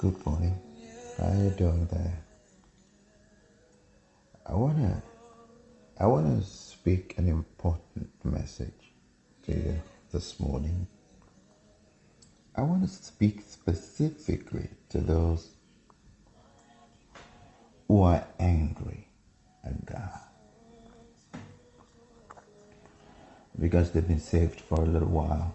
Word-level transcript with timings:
Good 0.00 0.24
morning. 0.24 0.58
How 1.18 1.26
are 1.26 1.36
you 1.36 1.50
doing 1.50 1.86
there? 1.92 2.18
I 4.46 4.54
wanna 4.54 5.02
I 6.00 6.06
wanna 6.06 6.42
speak 6.42 7.18
an 7.18 7.28
important 7.28 8.08
message 8.24 8.92
to 9.44 9.52
you 9.52 9.82
this 10.10 10.40
morning. 10.40 10.86
I 12.56 12.62
wanna 12.62 12.88
speak 12.88 13.42
specifically 13.42 14.70
to 14.88 15.00
those 15.00 15.50
who 17.88 18.02
are 18.02 18.24
angry 18.38 19.08
at 19.64 19.84
God 19.84 20.20
because 23.60 23.90
they've 23.92 24.08
been 24.08 24.20
saved 24.20 24.62
for 24.62 24.82
a 24.82 24.86
little 24.86 25.08
while 25.08 25.54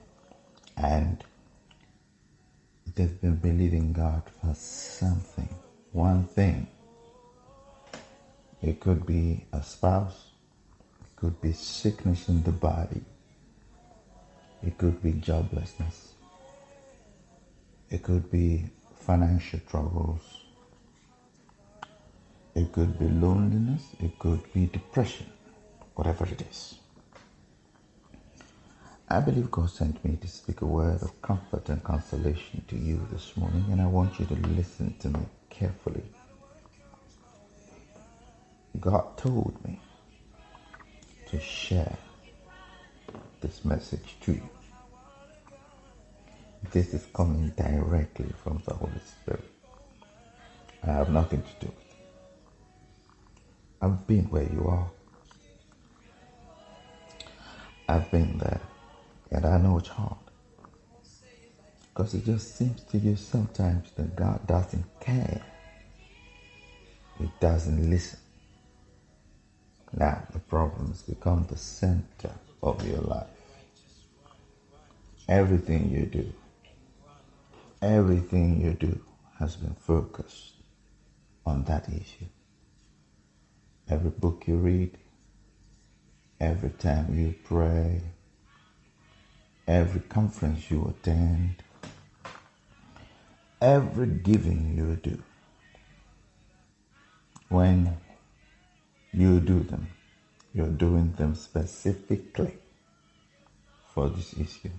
they've 2.96 3.22
been 3.22 3.36
believing 3.36 3.94
God 3.94 4.24
for 4.42 4.54
something, 4.56 5.50
one 5.92 6.24
thing. 6.26 6.68
It 8.62 8.80
could 8.80 9.06
be 9.06 9.46
a 9.54 9.62
spouse, 9.62 10.32
it 11.02 11.16
could 11.18 11.40
be 11.42 11.52
sickness 11.54 12.30
in 12.30 12.42
the 12.44 12.52
body, 12.52 13.02
it 14.64 14.78
could 14.78 15.04
be 15.04 15.14
joblessness, 15.14 16.14
it 17.90 18.02
could 18.02 18.32
be 18.32 18.66
financial 19.00 19.60
troubles, 19.70 20.22
it 22.56 22.72
could 22.72 22.98
be 22.98 23.10
loneliness, 23.10 23.84
it 24.00 24.18
could 24.20 24.42
be 24.54 24.68
depression, 24.68 25.28
whatever 25.96 26.26
it 26.26 26.42
is. 26.50 26.76
I 29.08 29.20
believe 29.20 29.52
God 29.52 29.70
sent 29.70 30.04
me 30.04 30.18
to 30.18 30.28
speak 30.28 30.62
a 30.62 30.66
word 30.66 31.04
of 31.04 31.22
comfort 31.22 31.70
and 31.70 31.84
consolation 31.84 32.66
to 32.68 32.76
you 32.76 33.08
this 33.12 33.38
morning, 33.38 33.64
and 33.72 33.80
I 33.80 33.86
want 33.86 34.20
you 34.20 34.26
to 34.26 34.34
listen 34.34 34.96
to 35.00 35.10
me 35.10 35.20
carefully. 35.50 36.04
God 38.80 39.16
told 39.16 39.64
me 39.64 39.80
to 41.30 41.40
share 41.40 41.96
this 43.42 43.64
message 43.64 44.16
to 44.22 44.34
you. 44.34 44.50
This 46.72 46.96
is 46.96 47.06
coming 47.14 47.50
directly 47.50 48.34
from 48.44 48.64
the 48.66 48.74
Holy 48.74 49.00
Spirit. 49.06 49.46
I 50.84 50.88
have 50.88 51.10
nothing 51.10 51.44
to 51.44 51.66
do 51.66 51.68
with 51.68 51.92
it. 51.92 51.98
I've 53.84 54.08
been 54.08 54.26
where 54.26 54.44
you 54.52 54.68
are. 54.68 54.90
I've 57.88 58.10
been 58.10 58.40
there. 58.40 58.62
And 59.32 59.46
I 59.46 59.58
know 59.58 59.78
it's 59.78 59.90
hard. 59.90 60.18
Because 61.94 62.14
it 62.14 62.26
just 62.26 62.58
seems 62.58 62.82
to 62.84 62.98
you 62.98 63.16
sometimes 63.16 63.92
that 63.92 64.16
God 64.16 64.46
doesn't 64.48 64.86
care. 65.00 65.42
He 67.18 67.30
doesn't 67.40 67.90
listen. 67.90 68.20
Now 69.94 70.24
the 70.34 70.40
problems 70.40 71.04
become 71.04 71.46
the 71.50 71.58
center 71.58 72.32
of 72.62 72.86
your 72.88 73.00
life. 73.00 73.28
Everything 75.30 75.90
you 75.90 76.06
do, 76.06 76.34
everything 77.82 78.62
you 78.62 78.74
do 78.74 79.00
has 79.40 79.56
been 79.56 79.76
focused 79.76 80.54
on 81.46 81.64
that 81.64 81.88
issue. 81.88 82.26
Every 83.90 84.10
book 84.10 84.44
you 84.48 84.58
read, 84.58 84.98
every 86.40 86.72
time 86.72 87.18
you 87.18 87.36
pray, 87.44 88.02
every 89.68 90.02
conference 90.02 90.70
you 90.70 90.86
attend, 90.86 91.64
every 93.62 94.08
giving 94.08 94.76
you 94.78 94.96
do, 94.96 95.22
when 97.50 97.98
you 99.12 99.40
do 99.40 99.60
them, 99.62 99.88
you're 100.54 100.68
doing 100.68 101.14
them 101.14 101.36
specifically 101.36 102.58
for 103.94 104.10
this 104.10 104.34
issue. 104.34 104.70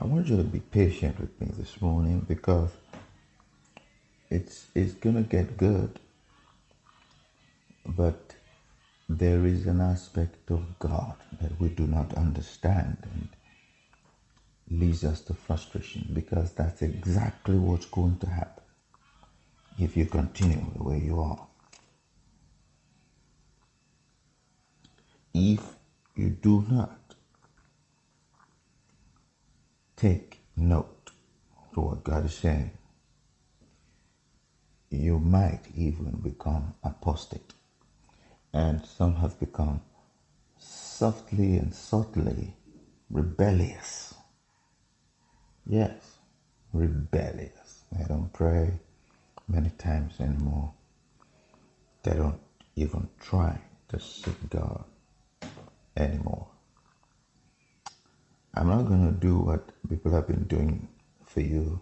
I 0.00 0.04
want 0.04 0.28
you 0.28 0.36
to 0.36 0.44
be 0.44 0.60
patient 0.60 1.18
with 1.20 1.40
me 1.40 1.48
this 1.58 1.80
morning 1.80 2.24
because 2.28 2.70
it's 4.30 4.66
it's 4.74 4.92
gonna 4.92 5.22
get 5.22 5.56
good, 5.56 5.98
but 7.84 8.34
there 9.08 9.46
is 9.46 9.66
an 9.66 9.80
aspect 9.80 10.50
of 10.50 10.78
God 10.78 11.14
that 11.40 11.58
we 11.60 11.68
do 11.70 11.86
not 11.86 12.14
understand 12.14 12.98
and 13.02 13.28
leads 14.70 15.04
us 15.04 15.22
to 15.22 15.34
frustration 15.34 16.10
because 16.12 16.52
that's 16.52 16.82
exactly 16.82 17.56
what's 17.56 17.86
going 17.86 18.18
to 18.18 18.28
happen 18.28 18.64
if 19.78 19.96
you 19.96 20.04
continue 20.06 20.64
the 20.76 20.82
way 20.82 20.98
you 20.98 21.20
are. 21.20 21.46
If 25.32 25.62
you 26.16 26.30
do 26.30 26.66
not 26.68 26.98
take 29.96 30.40
note 30.56 31.10
to 31.74 31.80
what 31.80 32.04
God 32.04 32.26
is 32.26 32.34
saying, 32.34 32.72
you 34.90 35.18
might 35.18 35.62
even 35.74 36.12
become 36.22 36.74
apostate. 36.82 37.54
And 38.52 38.84
some 38.84 39.16
have 39.16 39.38
become 39.38 39.82
softly 40.58 41.56
and 41.56 41.74
subtly 41.74 42.54
rebellious. 43.10 44.14
Yes, 45.66 46.18
rebellious. 46.72 47.84
They 47.92 48.04
don't 48.04 48.32
pray 48.32 48.72
many 49.48 49.70
times 49.70 50.20
anymore. 50.20 50.72
They 52.02 52.14
don't 52.14 52.40
even 52.76 53.08
try 53.20 53.58
to 53.88 54.00
seek 54.00 54.50
God 54.50 54.84
anymore. 55.96 56.48
I'm 58.54 58.68
not 58.68 58.86
going 58.86 59.06
to 59.06 59.20
do 59.20 59.38
what 59.38 59.70
people 59.88 60.12
have 60.12 60.26
been 60.26 60.44
doing 60.44 60.88
for 61.24 61.40
you 61.40 61.80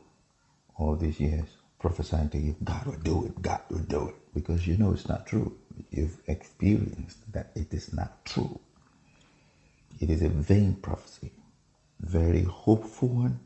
all 0.77 0.97
these 0.97 1.21
years, 1.21 1.49
prophesying 1.79 2.29
to 2.31 2.39
you, 2.39 2.57
God 2.63 2.87
will 2.87 2.99
do 2.99 3.25
it, 3.27 3.41
God 3.41 3.61
will 3.71 3.79
do 3.79 4.09
it, 4.09 4.15
because 4.37 4.69
you 4.69 4.79
know 4.79 4.93
it's 4.93 5.09
not 5.09 5.27
true. 5.27 5.57
You've 5.91 6.21
experienced 6.29 7.33
that 7.33 7.53
it 7.57 7.75
is 7.75 7.95
not 7.95 8.25
true. 8.27 8.61
It 10.01 10.11
is 10.11 10.23
a 10.23 10.29
vain 10.31 10.75
prophecy, 10.77 11.33
very 12.01 12.45
hopeful 12.45 13.09
one, 13.09 13.41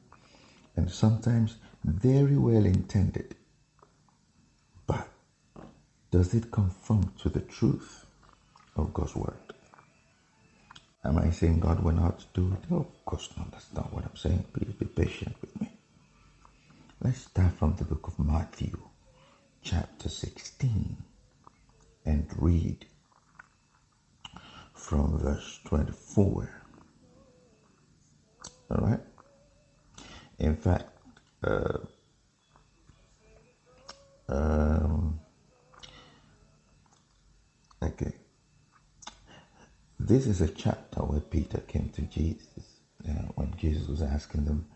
and 0.76 0.90
sometimes 0.90 1.56
very 1.84 2.36
well 2.36 2.66
intended. 2.66 3.36
But 4.86 5.08
does 6.10 6.34
it 6.34 6.50
conform 6.52 7.12
to 7.22 7.30
the 7.30 7.40
truth 7.40 8.06
of 8.76 8.94
God's 8.94 9.16
word? 9.16 9.34
Am 11.04 11.18
I 11.18 11.30
saying 11.30 11.60
God 11.60 11.82
will 11.84 11.92
not 11.94 12.24
do 12.34 12.52
it? 12.62 12.72
Of 12.74 13.04
course 13.06 13.30
not. 13.38 13.52
That's 13.52 13.72
not 13.74 13.92
what 13.94 14.04
I'm 14.04 14.16
saying. 14.16 14.44
Please 14.52 14.74
be 14.74 14.86
patient 14.86 15.36
with 15.40 15.60
me. 15.60 15.72
Let's 17.02 17.22
start 17.22 17.54
from 17.54 17.76
the 17.76 17.84
book 17.84 18.08
of 18.08 18.18
Matthew, 18.18 18.76
chapter 19.62 20.08
16, 20.08 20.96
and 22.04 22.26
read 22.38 22.86
from 24.74 25.18
verse 25.18 25.60
24. 25.64 26.62
All 28.70 28.76
right? 28.78 29.00
In 30.38 30.56
fact, 30.56 30.88
uh, 31.44 31.78
um, 34.28 35.20
okay. 37.82 38.12
This 39.98 40.26
is 40.26 40.40
a 40.40 40.48
chapter 40.48 41.00
where 41.00 41.20
Peter 41.20 41.58
came 41.58 41.90
to 41.90 42.02
Jesus 42.02 42.80
uh, 43.08 43.12
when 43.34 43.54
Jesus 43.58 43.86
was 43.88 44.02
asking 44.02 44.44
them, 44.46 44.66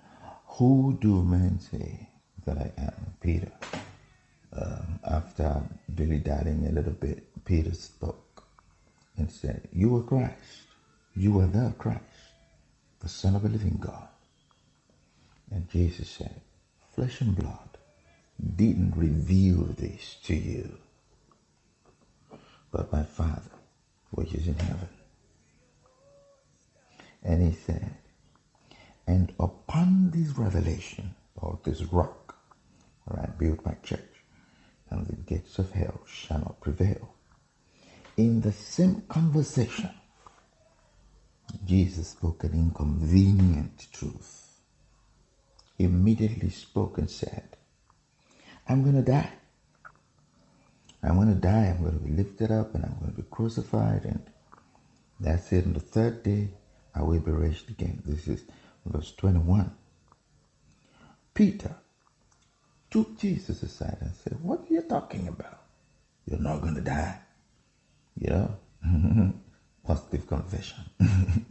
Who 0.59 0.99
do 1.01 1.23
men 1.23 1.61
say 1.61 2.09
that 2.45 2.59
I 2.59 2.73
am? 2.77 3.15
Peter. 3.21 3.51
Um, 4.57 5.01
after 5.05 5.63
Billy 5.95 6.19
darting 6.19 6.67
a 6.67 6.73
little 6.73 6.93
bit, 6.93 7.45
Peter 7.45 7.75
spoke 7.75 8.45
and 9.17 9.31
said, 9.31 9.69
You 9.73 9.97
are 9.97 10.03
Christ. 10.03 10.63
You 11.17 11.41
are 11.41 11.47
the 11.47 11.75
Christ, 11.79 12.03
the 13.01 13.09
Son 13.09 13.37
of 13.37 13.43
the 13.43 13.49
living 13.49 13.79
God. 13.81 14.09
And 15.51 15.69
Jesus 15.71 16.09
said, 16.09 16.41
Flesh 16.95 17.21
and 17.21 17.37
blood 17.37 17.79
didn't 18.57 18.95
reveal 18.97 19.65
this 19.79 20.17
to 20.25 20.35
you, 20.35 20.77
but 22.73 22.93
my 22.93 23.05
Father, 23.05 23.51
which 24.11 24.35
is 24.35 24.49
in 24.49 24.55
heaven. 24.55 24.89
And 27.23 27.43
he 27.43 27.57
said, 27.57 27.95
And 29.07 29.33
upon 29.39 30.11
this 30.11 30.31
revelation, 30.37 31.15
or 31.37 31.59
this 31.65 31.83
rock, 31.83 32.37
where 33.05 33.23
I 33.23 33.27
build 33.27 33.65
my 33.65 33.75
church, 33.83 34.14
and 34.91 35.07
the 35.07 35.17
gates 35.17 35.59
of 35.59 35.73
hell 35.73 36.01
shall 36.07 36.39
not 36.39 36.61
prevail. 36.61 37.15
In 38.17 38.41
the 38.41 38.53
same 38.53 39.03
conversation, 39.09 39.91
Jesus 41.65 42.09
spoke 42.09 42.45
an 42.45 42.53
inconvenient 42.53 43.87
truth. 43.93 44.61
He 45.77 45.85
immediately 45.85 46.51
spoke 46.51 46.99
and 46.99 47.11
said, 47.11 47.57
I'm 48.69 48.83
going 48.83 48.95
to 48.95 49.03
die. 49.03 49.33
I'm 51.03 51.17
going 51.17 51.35
to 51.35 51.41
die. 51.41 51.67
I'm 51.67 51.83
going 51.83 51.99
to 51.99 52.05
be 52.05 52.13
lifted 52.13 52.51
up 52.51 52.75
and 52.75 52.85
I'm 52.85 52.97
going 53.01 53.11
to 53.11 53.23
be 53.23 53.29
crucified. 53.31 54.05
And 54.05 54.23
that's 55.21 55.53
it. 55.53 55.67
On 55.67 55.73
the 55.73 55.81
third 55.81 56.23
day, 56.23 56.51
I 56.95 57.03
will 57.03 57.21
be 57.21 57.33
raised 57.33 57.69
again. 57.69 58.03
This 58.07 58.29
is 58.29 58.45
verse 58.87 59.13
21. 59.17 59.75
Peter 61.35 61.75
took 62.95 63.19
Jesus 63.19 63.61
aside 63.65 63.97
and 64.03 64.13
said, 64.15 64.39
What 64.41 64.61
are 64.61 64.73
you 64.73 64.83
talking 64.83 65.27
about? 65.27 65.63
You're 66.27 66.39
not 66.39 66.61
going 66.61 66.77
to 66.77 66.81
die. 66.81 67.19
You 68.21 68.31
know? 68.85 69.33
Positive 69.85 70.25
confession. 70.29 70.85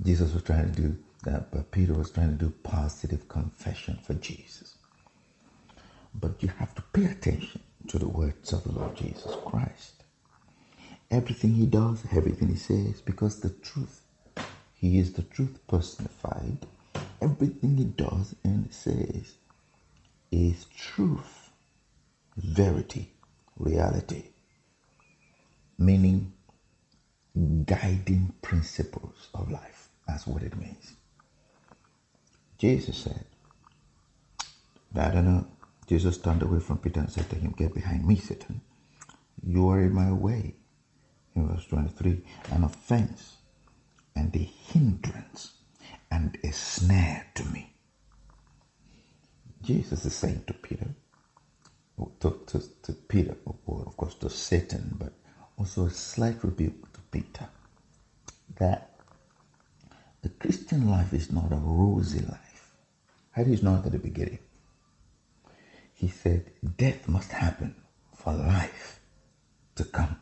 Jesus 0.00 0.32
was 0.32 0.44
trying 0.44 0.72
to 0.72 0.80
do 0.80 0.96
that, 1.24 1.50
but 1.50 1.72
Peter 1.72 1.92
was 1.92 2.12
trying 2.12 2.38
to 2.38 2.44
do 2.44 2.54
positive 2.62 3.26
confession 3.28 3.98
for 4.00 4.14
Jesus. 4.14 4.76
But 6.14 6.40
you 6.40 6.50
have 6.58 6.72
to 6.76 6.82
pay 6.92 7.06
attention 7.06 7.62
to 7.88 7.98
the 7.98 8.08
words 8.08 8.52
of 8.52 8.62
the 8.62 8.70
Lord 8.70 8.94
Jesus 8.94 9.34
Christ. 9.44 10.04
Everything 11.10 11.54
he 11.54 11.66
does, 11.66 12.04
everything 12.12 12.46
he 12.48 12.54
says, 12.54 13.00
because 13.00 13.40
the 13.40 13.50
truth, 13.50 14.02
he 14.72 15.00
is 15.00 15.14
the 15.14 15.22
truth 15.22 15.58
personified. 15.66 16.64
Everything 17.20 17.76
he 17.76 17.84
does 17.86 18.36
and 18.44 18.72
says 18.72 19.34
is 20.30 20.66
truth, 20.76 21.50
verity, 22.36 23.12
reality, 23.58 24.24
meaning 25.78 26.32
guiding 27.64 28.34
principles 28.42 29.28
of 29.34 29.50
life. 29.50 29.88
That's 30.06 30.26
what 30.26 30.42
it 30.42 30.56
means. 30.56 30.94
Jesus 32.58 32.96
said, 32.98 33.24
I 34.96 35.10
don't 35.10 35.24
know. 35.24 35.46
Jesus 35.86 36.18
turned 36.18 36.42
away 36.42 36.60
from 36.60 36.78
Peter 36.78 37.00
and 37.00 37.10
said 37.10 37.28
to 37.30 37.36
him, 37.36 37.54
Get 37.56 37.74
behind 37.74 38.06
me, 38.06 38.16
Satan. 38.16 38.60
You 39.44 39.68
are 39.70 39.80
in 39.80 39.94
my 39.94 40.12
way. 40.12 40.54
In 41.34 41.48
verse 41.48 41.66
23, 41.66 42.22
an 42.52 42.64
offense 42.64 43.36
and 44.16 44.34
a 44.34 44.38
hindrance 44.38 45.52
and 46.10 46.36
a 46.44 46.52
snare 46.52 47.26
to 47.36 47.44
me. 47.44 47.69
Jesus 49.62 50.04
is 50.04 50.14
saying 50.14 50.44
to 50.46 50.54
Peter, 50.54 50.88
to, 52.20 52.40
to, 52.46 52.62
to 52.82 52.92
Peter, 52.92 53.36
or 53.66 53.84
of 53.86 53.96
course 53.96 54.14
to 54.14 54.30
Satan, 54.30 54.96
but 54.98 55.12
also 55.58 55.86
a 55.86 55.90
slight 55.90 56.42
rebuke 56.42 56.92
to 56.92 57.00
Peter, 57.10 57.46
that 58.58 58.90
the 60.22 60.28
Christian 60.30 60.90
life 60.90 61.12
is 61.12 61.30
not 61.30 61.52
a 61.52 61.56
rosy 61.56 62.20
life. 62.20 62.74
That 63.36 63.46
is 63.48 63.62
not 63.62 63.86
at 63.86 63.92
the 63.92 63.98
beginning. 63.98 64.38
He 65.94 66.08
said, 66.08 66.50
death 66.76 67.08
must 67.08 67.30
happen 67.32 67.74
for 68.14 68.32
life 68.32 69.00
to 69.76 69.84
come. 69.84 70.16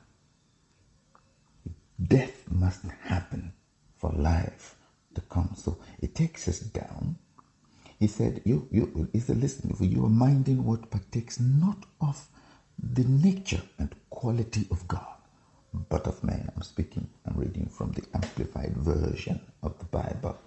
Death 2.00 2.44
must 2.50 2.82
happen 3.04 3.52
for 3.96 4.10
life 4.12 4.76
to 5.14 5.20
come. 5.22 5.54
So 5.56 5.78
it 6.00 6.14
takes 6.14 6.46
us 6.48 6.60
down 6.60 7.16
he 7.98 8.06
said, 8.06 8.42
you, 8.44 8.68
you, 8.70 9.08
he 9.12 9.20
said, 9.20 9.38
listen, 9.40 9.74
you 9.80 10.04
are 10.04 10.10
minding 10.10 10.64
what 10.64 10.90
partakes 10.90 11.40
not 11.40 11.84
of 12.00 12.28
the 12.78 13.04
nature 13.04 13.62
and 13.78 13.94
quality 14.10 14.66
of 14.70 14.86
God, 14.88 15.16
but 15.90 16.06
of 16.06 16.22
man. 16.24 16.50
I'm 16.56 16.62
speaking, 16.62 17.08
I'm 17.26 17.36
reading 17.38 17.66
from 17.66 17.92
the 17.92 18.04
amplified 18.14 18.76
version 18.76 19.40
of 19.62 19.78
the 19.80 19.86
Bible. 19.86 20.38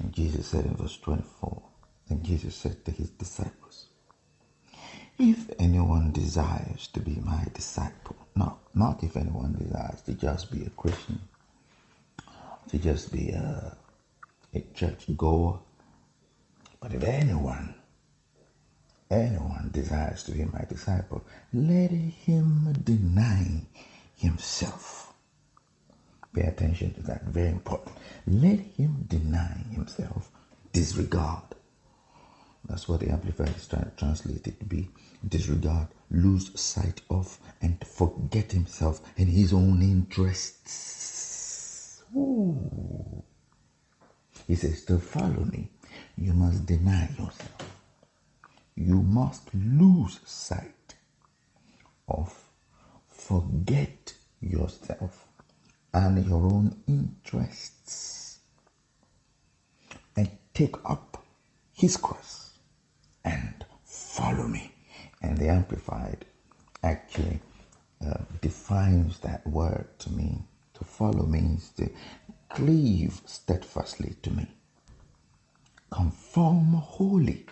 And 0.00 0.12
Jesus 0.12 0.46
said 0.48 0.66
in 0.66 0.76
verse 0.76 0.98
24, 0.98 1.62
and 2.10 2.24
Jesus 2.24 2.54
said 2.56 2.84
to 2.86 2.92
his 2.92 3.10
disciples, 3.10 3.86
If 5.18 5.50
anyone 5.58 6.12
desires 6.12 6.88
to 6.88 7.00
be 7.00 7.16
my 7.24 7.44
disciple, 7.54 8.16
no, 8.36 8.58
not 8.74 9.04
if 9.04 9.16
anyone 9.16 9.54
desires 9.58 10.02
to 10.02 10.14
just 10.14 10.50
be 10.52 10.64
a 10.64 10.70
Christian, 10.70 11.20
to 12.70 12.78
just 12.78 13.12
be 13.12 13.30
a, 13.30 13.76
a 14.54 14.60
church 14.74 15.06
goer, 15.16 15.60
but 16.88 16.96
if 16.96 17.04
anyone, 17.04 17.74
anyone 19.10 19.70
desires 19.72 20.22
to 20.24 20.32
be 20.32 20.44
my 20.44 20.64
disciple, 20.68 21.24
let 21.52 21.90
him 21.90 22.72
deny 22.82 23.62
himself. 24.16 25.12
Pay 26.32 26.42
attention 26.42 26.94
to 26.94 27.02
that, 27.02 27.24
very 27.24 27.48
important. 27.48 27.94
Let 28.26 28.60
him 28.60 29.04
deny 29.06 29.64
himself, 29.70 30.30
disregard. 30.72 31.42
That's 32.66 32.88
what 32.88 33.00
the 33.00 33.10
Amplified 33.10 33.54
is 33.54 33.66
trying 33.66 33.84
to 33.84 33.92
translate 33.96 34.46
it 34.46 34.58
to 34.58 34.64
be. 34.64 34.88
Disregard, 35.26 35.88
lose 36.10 36.58
sight 36.58 37.02
of, 37.10 37.38
and 37.60 37.86
forget 37.86 38.52
himself 38.52 39.02
and 39.18 39.28
his 39.28 39.52
own 39.52 39.82
interests. 39.82 42.02
Ooh. 42.16 43.22
He 44.46 44.54
says, 44.54 44.86
to 44.86 44.98
follow 44.98 45.44
me 45.44 45.68
you 46.16 46.32
must 46.32 46.66
deny 46.66 47.08
yourself. 47.18 47.70
You 48.74 49.02
must 49.02 49.54
lose 49.54 50.20
sight 50.24 50.94
of, 52.08 52.32
forget 53.08 54.14
yourself 54.40 55.26
and 55.92 56.24
your 56.26 56.44
own 56.44 56.76
interests 56.86 58.38
and 60.16 60.30
take 60.54 60.76
up 60.84 61.24
his 61.72 61.96
cross 61.96 62.58
and 63.24 63.64
follow 63.84 64.46
me. 64.46 64.72
And 65.22 65.36
the 65.38 65.48
Amplified 65.48 66.24
actually 66.82 67.40
uh, 68.04 68.18
defines 68.40 69.18
that 69.20 69.46
word 69.46 69.86
to 70.00 70.12
me. 70.12 70.42
To 70.74 70.84
follow 70.84 71.26
means 71.26 71.70
to 71.70 71.90
cleave 72.48 73.20
steadfastly 73.26 74.14
to 74.22 74.30
me 74.30 74.46
conform 75.90 76.74
wholly 76.74 77.46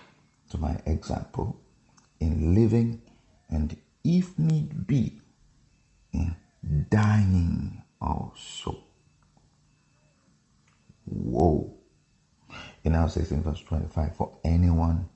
to 0.50 0.58
my 0.58 0.76
example 0.86 1.60
in 2.20 2.54
living 2.54 3.02
and, 3.50 3.76
if 4.04 4.38
need 4.38 4.86
be, 4.86 5.20
in 6.12 6.36
dying 6.90 7.82
also. 8.00 8.84
Whoa. 11.04 11.74
It 12.84 12.90
now 12.90 13.06
says 13.08 13.32
in 13.32 13.42
verse 13.42 13.60
25 13.62 14.16
For 14.16 14.38
anyone 14.44 15.08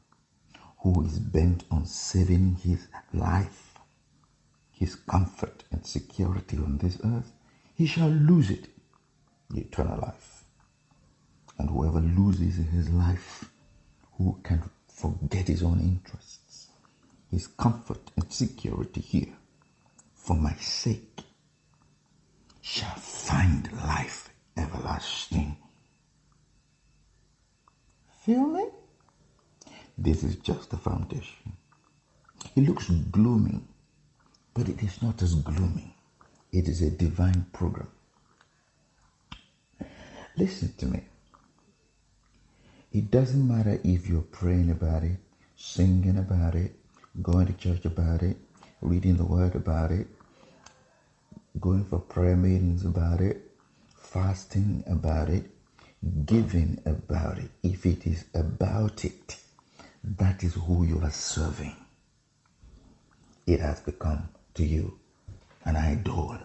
who 0.79 1.05
is 1.05 1.19
bent 1.19 1.65
on 1.71 1.87
saving 1.87 2.57
his 2.57 2.89
life, 3.13 3.75
his 4.71 4.95
comfort 4.95 5.65
and 5.71 5.85
security 5.87 6.57
on 6.57 6.79
this 6.79 6.99
earth, 7.05 7.33
he 7.75 7.87
shall 7.87 8.09
lose 8.09 8.51
it, 8.51 8.69
eternal 9.55 9.99
life. 10.01 10.40
And 11.61 11.69
whoever 11.69 12.01
loses 12.01 12.57
his 12.57 12.89
life, 12.89 13.51
who 14.17 14.41
can 14.43 14.63
forget 14.89 15.47
his 15.47 15.63
own 15.63 15.79
interests, 15.79 16.69
his 17.31 17.49
comfort 17.49 18.01
and 18.17 18.33
security 18.33 19.03
here, 19.03 19.37
for 20.15 20.37
my 20.37 20.55
sake, 20.55 21.21
shall 22.63 22.95
find 22.95 23.71
life 23.73 24.31
everlasting. 24.57 25.55
Feel 28.25 28.47
me? 28.47 28.65
This 29.99 30.25
is 30.25 30.37
just 30.37 30.71
the 30.71 30.79
foundation. 30.79 31.53
It 32.57 32.67
looks 32.67 32.89
gloomy, 32.89 33.61
but 34.55 34.67
it 34.71 34.83
is 34.83 35.03
not 35.03 35.21
as 35.21 35.35
gloomy. 35.35 35.95
It 36.53 36.69
is 36.69 36.81
a 36.81 36.91
divine 36.91 37.45
program. 37.53 37.89
Listen 40.39 40.73
to 40.79 40.87
me. 40.87 41.03
It 42.93 43.13
doesn't 43.13 43.47
matter 43.47 43.79
if 43.85 44.09
you're 44.09 44.23
praying 44.23 44.71
about 44.71 45.05
it, 45.05 45.19
singing 45.57 46.19
about 46.19 46.57
it, 46.57 46.75
going 47.23 47.47
to 47.47 47.53
church 47.53 47.85
about 47.85 48.23
it, 48.23 48.37
reading 48.81 49.17
the 49.17 49.25
word 49.25 49.55
about 49.55 49.93
it, 49.93 50.09
going 51.61 51.85
for 51.85 52.01
prayer 52.01 52.35
meetings 52.35 52.85
about 52.85 53.21
it, 53.21 53.49
fasting 53.95 54.83
about 54.89 55.29
it, 55.29 55.49
giving 56.27 56.81
about 56.85 57.39
it. 57.39 57.51
If 57.63 57.87
it 57.87 58.09
is 58.09 58.25
about 58.35 59.05
it, 59.05 59.37
that 60.03 60.43
is 60.43 60.55
who 60.55 60.85
you 60.85 61.01
are 61.01 61.13
serving. 61.13 61.77
It 63.47 63.61
has 63.61 63.79
become 63.79 64.31
to 64.55 64.65
you 64.65 64.99
an 65.65 65.77
idol. 65.77 66.39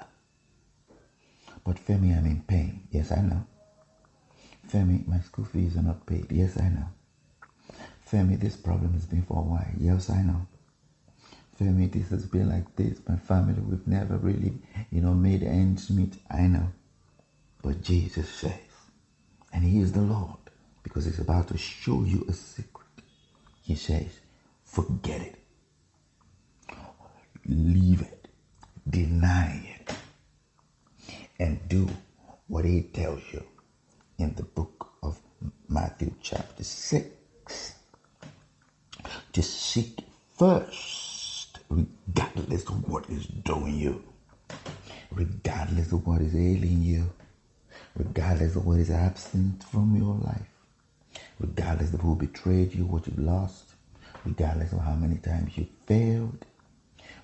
But 1.63 1.77
Femi, 1.77 2.15
I'm 2.15 2.27
in 2.27 2.43
pain. 2.45 2.87
Yes, 2.91 3.11
I 3.11 3.21
know. 3.21 3.47
Femi, 4.71 5.07
my 5.07 5.19
school 5.19 5.45
fees 5.45 5.77
are 5.77 5.81
not 5.81 6.05
paid. 6.05 6.31
Yes, 6.31 6.59
I 6.59 6.69
know. 6.69 6.87
Femi, 8.09 8.39
this 8.39 8.55
problem 8.55 8.93
has 8.93 9.05
been 9.05 9.23
for 9.23 9.39
a 9.39 9.41
while. 9.41 9.71
Yes, 9.77 10.09
I 10.09 10.21
know. 10.21 10.47
Femi, 11.59 11.91
this 11.91 12.09
has 12.09 12.25
been 12.25 12.49
like 12.49 12.75
this. 12.75 12.99
My 13.07 13.15
family, 13.17 13.61
we've 13.61 13.87
never 13.87 14.17
really, 14.17 14.53
you 14.91 15.01
know, 15.01 15.13
made 15.13 15.43
ends 15.43 15.89
meet. 15.89 16.15
I 16.29 16.41
know. 16.41 16.71
But 17.61 17.81
Jesus 17.81 18.29
says, 18.29 18.53
and 19.53 19.63
He 19.63 19.79
is 19.79 19.93
the 19.93 20.01
Lord 20.01 20.37
because 20.85 21.05
he's 21.05 21.19
about 21.19 21.47
to 21.47 21.57
show 21.57 22.03
you 22.03 22.23
a 22.29 22.33
secret. 22.33 22.85
He 23.63 23.73
says, 23.75 24.19
forget 24.63 25.19
it, 25.19 25.35
leave 27.47 28.01
it, 28.01 28.27
deny 28.87 29.79
it, 29.79 29.95
and 31.39 31.67
do 31.67 31.89
what 32.47 32.65
he 32.65 32.83
tells 32.83 33.21
you 33.33 33.43
in 34.17 34.33
the 34.35 34.43
book 34.43 34.89
of 35.03 35.19
Matthew, 35.69 36.13
chapter 36.21 36.63
6. 36.63 37.75
To 39.33 39.43
seek 39.43 40.01
first, 40.37 41.59
regardless 41.69 42.63
of 42.69 42.87
what 42.89 43.09
is 43.09 43.25
doing 43.27 43.75
you, 43.77 44.03
regardless 45.11 45.91
of 45.91 46.07
what 46.07 46.21
is 46.21 46.35
ailing 46.35 46.83
you, 46.83 47.11
regardless 47.95 48.55
of 48.55 48.65
what 48.65 48.79
is 48.79 48.91
absent 48.91 49.63
from 49.63 49.95
your 49.95 50.15
life, 50.15 50.49
regardless 51.39 51.93
of 51.93 52.01
who 52.01 52.15
betrayed 52.15 52.73
you, 52.73 52.85
what 52.85 53.07
you've 53.07 53.19
lost, 53.19 53.75
regardless 54.25 54.73
of 54.73 54.79
how 54.79 54.95
many 54.95 55.17
times 55.17 55.57
you 55.57 55.67
failed, 55.87 56.45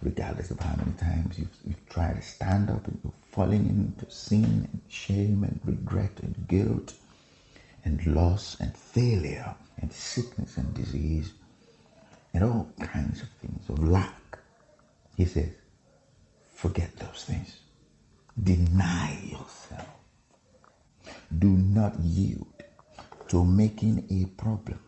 regardless 0.02 0.52
of 0.52 0.60
how 0.60 0.76
many 0.78 0.94
times 0.98 1.40
you've, 1.40 1.56
you've 1.66 1.90
tried 1.90 2.16
to 2.16 2.22
stand 2.22 2.70
up 2.70 2.88
and 2.88 3.00
you're 3.04 3.14
falling 3.32 3.68
into 3.68 4.12
sin 4.12 4.68
and 4.72 4.82
shame 4.90 5.44
and 5.44 5.60
regret 5.64 6.20
and 6.22 6.48
guilt 6.48 6.94
and 7.86 8.06
loss 8.06 8.58
and 8.60 8.76
failure 8.76 9.56
and 9.80 9.92
sickness 9.92 10.58
and 10.58 10.74
disease 10.74 11.34
and 12.34 12.44
all 12.44 12.72
kinds 12.82 13.22
of 13.22 13.30
things 13.42 13.70
of 13.70 13.80
lack. 13.80 14.40
He 15.18 15.26
says, 15.26 15.50
forget 16.54 16.96
those 16.98 17.24
things. 17.26 17.60
Deny 18.42 19.20
yourself. 19.24 19.88
Do 21.38 21.50
not 21.50 22.00
yield 22.00 22.48
to 23.30 23.46
making 23.46 24.08
a 24.12 24.26
problem 24.42 24.80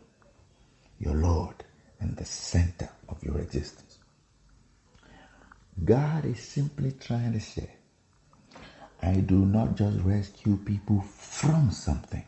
your 1.00 1.16
Lord 1.16 1.64
and 2.00 2.16
the 2.18 2.26
center 2.26 2.90
of 3.10 3.24
your 3.24 3.40
existence. 3.40 3.98
God 5.84 6.26
is 6.26 6.40
simply 6.40 6.92
trying 6.94 7.34
to 7.34 7.40
say, 7.40 7.70
I 9.04 9.16
do 9.16 9.46
not 9.46 9.76
just 9.76 10.00
rescue 10.00 10.56
people 10.56 11.02
from 11.02 11.72
something, 11.72 12.24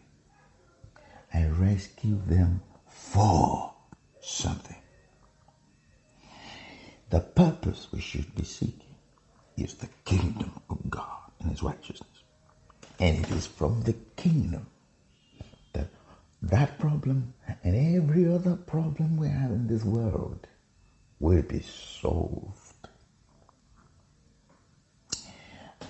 I 1.34 1.48
rescue 1.48 2.22
them 2.25 2.62
for 2.88 3.74
something. 4.22 4.75
The 7.10 7.22
purpose 7.22 7.88
we 7.94 8.01
should 8.01 8.36
be 8.36 8.44
seeking 8.44 8.96
is 9.58 9.75
the 9.75 9.88
kingdom 10.03 10.60
of 10.70 10.89
God 10.89 11.32
and 11.39 11.51
His 11.51 11.63
righteousness. 11.63 12.24
And 13.00 13.24
it 13.24 13.32
is 13.32 13.48
from 13.48 13.82
the 13.84 13.94
kingdom 14.17 14.67
that 15.74 15.88
that 16.41 16.77
problem 16.77 17.34
and 17.63 17.98
every 17.98 18.27
other 18.27 18.58
problem 18.58 19.15
we 19.15 19.29
have 19.29 19.51
in 19.51 19.67
this 19.67 19.84
world 19.86 20.46
will 21.20 21.44
be 21.44 21.62
solved. 21.62 22.64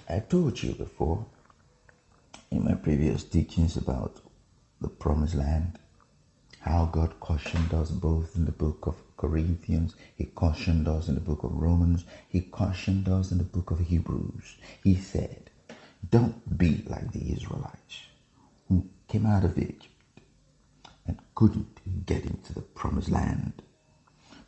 I 0.07 0.19
told 0.19 0.61
you 0.61 0.73
before 0.75 1.25
in 2.51 2.63
my 2.65 2.75
previous 2.75 3.23
teachings 3.23 3.75
about 3.75 4.21
the 4.79 4.87
promised 4.87 5.35
land 5.35 5.79
how 6.59 6.85
God 6.85 7.19
cautioned 7.19 7.73
us 7.73 7.89
both 7.91 8.35
in 8.35 8.45
the 8.45 8.51
book 8.51 8.87
of 8.87 8.95
Corinthians, 9.17 9.95
He 10.15 10.25
cautioned 10.25 10.87
us 10.87 11.07
in 11.07 11.15
the 11.15 11.21
book 11.21 11.43
of 11.43 11.53
Romans, 11.53 12.05
He 12.29 12.41
cautioned 12.41 13.09
us 13.09 13.31
in 13.31 13.39
the 13.39 13.43
book 13.43 13.71
of 13.71 13.79
Hebrews. 13.79 14.57
He 14.83 14.95
said, 14.95 15.49
Don't 16.07 16.57
be 16.57 16.83
like 16.87 17.11
the 17.11 17.33
Israelites 17.33 18.01
who 18.69 18.87
came 19.07 19.25
out 19.25 19.43
of 19.43 19.57
Egypt 19.57 19.87
and 21.07 21.19
couldn't 21.35 22.05
get 22.05 22.25
into 22.25 22.53
the 22.53 22.61
promised 22.61 23.09
land 23.09 23.61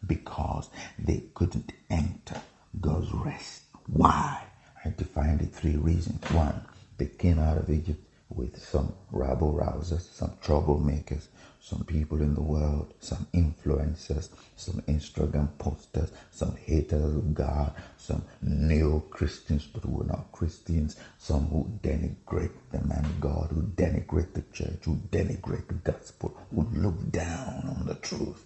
because 0.06 0.70
they 1.00 1.26
couldn't 1.36 1.74
enter 1.90 2.42
God's 2.80 3.12
rest. 3.14 3.64
Why? 3.88 4.47
I 4.88 4.94
defined 4.96 5.42
it 5.42 5.54
three 5.54 5.76
reasons. 5.76 6.24
One, 6.32 6.62
they 6.98 7.08
came 7.08 7.40
out 7.40 7.58
of 7.58 7.70
Egypt 7.70 8.02
with 8.30 8.58
some 8.64 8.94
rabble 9.12 9.52
rousers, 9.54 10.10
some 10.14 10.32
troublemakers, 10.42 11.28
some 11.60 11.84
people 11.84 12.22
in 12.22 12.36
the 12.36 12.42
world, 12.42 12.94
some 13.02 13.28
influencers, 13.34 14.30
some 14.56 14.82
Instagram 14.88 15.50
posters, 15.58 16.12
some 16.32 16.56
haters 16.56 17.18
of 17.18 17.34
God, 17.34 17.74
some 17.98 18.24
neo 18.42 19.02
Christians 19.10 19.66
but 19.66 19.84
who 19.84 20.04
are 20.04 20.06
not 20.06 20.32
Christians, 20.32 20.96
some 21.18 21.48
who 21.48 21.70
denigrate 21.84 22.56
the 22.72 22.80
man 22.80 23.04
of 23.04 23.20
God, 23.20 23.50
who 23.52 23.64
denigrate 23.64 24.34
the 24.34 24.44
church, 24.54 24.86
who 24.86 24.96
denigrate 25.12 25.68
the 25.68 25.74
gospel, 25.92 26.38
who 26.56 26.66
look 26.74 27.12
down 27.12 27.76
on 27.78 27.86
the 27.86 27.96
truth. 27.96 28.46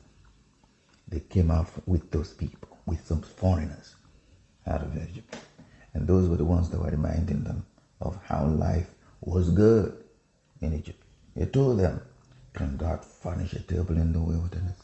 They 1.08 1.20
came 1.20 1.52
out 1.52 1.70
with 1.86 2.10
those 2.10 2.34
people, 2.34 2.80
with 2.88 3.06
some 3.06 3.22
foreigners 3.22 3.94
out 4.66 4.82
of 4.82 4.98
Egypt. 4.98 5.36
And 5.94 6.08
those 6.08 6.30
were 6.30 6.38
the 6.38 6.46
ones 6.46 6.70
that 6.70 6.80
were 6.80 6.90
reminding 6.90 7.44
them 7.44 7.66
of 8.00 8.18
how 8.26 8.46
life 8.46 8.90
was 9.22 9.50
good 9.50 10.04
in 10.62 10.74
Egypt. 10.74 11.02
He 11.36 11.46
told 11.46 11.80
them, 11.80 12.02
Can 12.54 12.78
God 12.78 13.04
furnish 13.04 13.54
a 13.54 13.62
table 13.62 13.98
in 13.98 14.14
the 14.14 14.22
wilderness? 14.22 14.78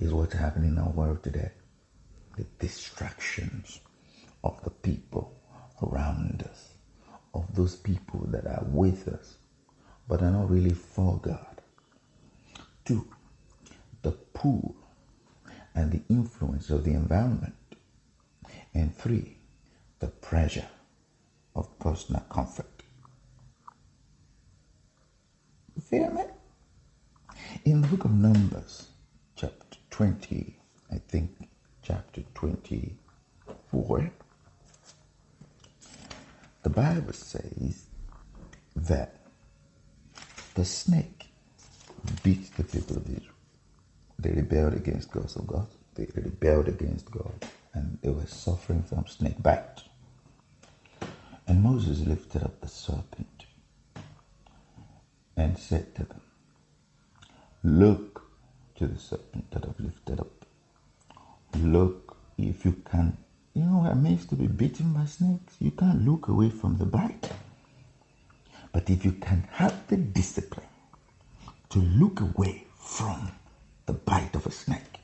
Is 0.00 0.12
what's 0.12 0.34
happening 0.34 0.70
in 0.70 0.78
our 0.78 0.90
world 0.90 1.22
today. 1.22 1.50
The 2.36 2.44
distractions 2.58 3.80
of 4.42 4.62
the 4.64 4.70
people 4.70 5.34
around 5.82 6.44
us, 6.48 6.74
of 7.34 7.54
those 7.54 7.76
people 7.76 8.26
that 8.28 8.46
are 8.46 8.64
with 8.66 9.06
us, 9.08 9.36
but 10.08 10.22
are 10.22 10.30
not 10.30 10.50
really 10.50 10.74
for 10.74 11.18
God. 11.18 11.60
Two, 12.84 13.06
the 14.02 14.12
pull 14.12 14.74
and 15.74 15.92
the 15.92 16.02
influence 16.08 16.70
of 16.70 16.84
the 16.84 16.92
environment. 16.92 17.54
And 18.74 18.96
three, 18.96 19.36
the 20.02 20.08
pressure 20.08 20.66
of 21.54 21.78
personal 21.78 22.22
comfort. 22.28 22.82
You 25.76 25.82
feel 25.82 26.10
me? 26.10 26.24
In 27.64 27.82
the 27.82 27.86
book 27.86 28.04
of 28.06 28.10
Numbers, 28.10 28.88
chapter 29.36 29.78
20, 29.90 30.56
I 30.90 30.96
think 31.06 31.48
chapter 31.82 32.22
24, 32.34 34.10
the 36.64 36.70
Bible 36.70 37.12
says 37.12 37.84
that 38.74 39.20
the 40.54 40.64
snake 40.64 41.26
beats 42.24 42.50
the 42.50 42.64
people 42.64 42.96
of 42.96 43.06
Israel. 43.08 43.36
They 44.18 44.32
rebelled 44.32 44.74
against 44.74 45.12
God, 45.12 45.30
so 45.30 45.42
God, 45.42 45.68
they 45.94 46.08
rebelled 46.16 46.66
against 46.66 47.08
God, 47.08 47.46
and 47.72 47.98
they 48.02 48.10
were 48.10 48.26
suffering 48.26 48.82
from 48.82 49.06
snake 49.06 49.40
bites. 49.40 49.84
And 51.46 51.62
Moses 51.62 52.00
lifted 52.06 52.42
up 52.42 52.60
the 52.60 52.68
serpent 52.68 53.46
and 55.36 55.58
said 55.58 55.94
to 55.96 56.04
them, 56.04 56.20
Look 57.64 58.22
to 58.76 58.86
the 58.86 58.98
serpent 58.98 59.50
that 59.50 59.64
I've 59.66 59.80
lifted 59.80 60.20
up. 60.20 60.46
Look 61.58 62.16
if 62.38 62.64
you 62.64 62.72
can. 62.90 63.16
You 63.54 63.64
know, 63.64 63.86
it 63.90 63.96
means 63.96 64.26
to 64.26 64.36
be 64.36 64.46
bitten 64.46 64.92
by 64.94 65.04
snakes. 65.06 65.56
You 65.60 65.70
can't 65.72 66.04
look 66.06 66.28
away 66.28 66.50
from 66.50 66.78
the 66.78 66.86
bite. 66.86 67.30
But 68.72 68.88
if 68.88 69.04
you 69.04 69.12
can 69.12 69.46
have 69.52 69.86
the 69.88 69.96
discipline 69.98 70.66
to 71.70 71.78
look 71.78 72.20
away 72.20 72.64
from 72.76 73.32
the 73.86 73.92
bite 73.92 74.34
of 74.34 74.46
a 74.46 74.50
snake, 74.50 75.00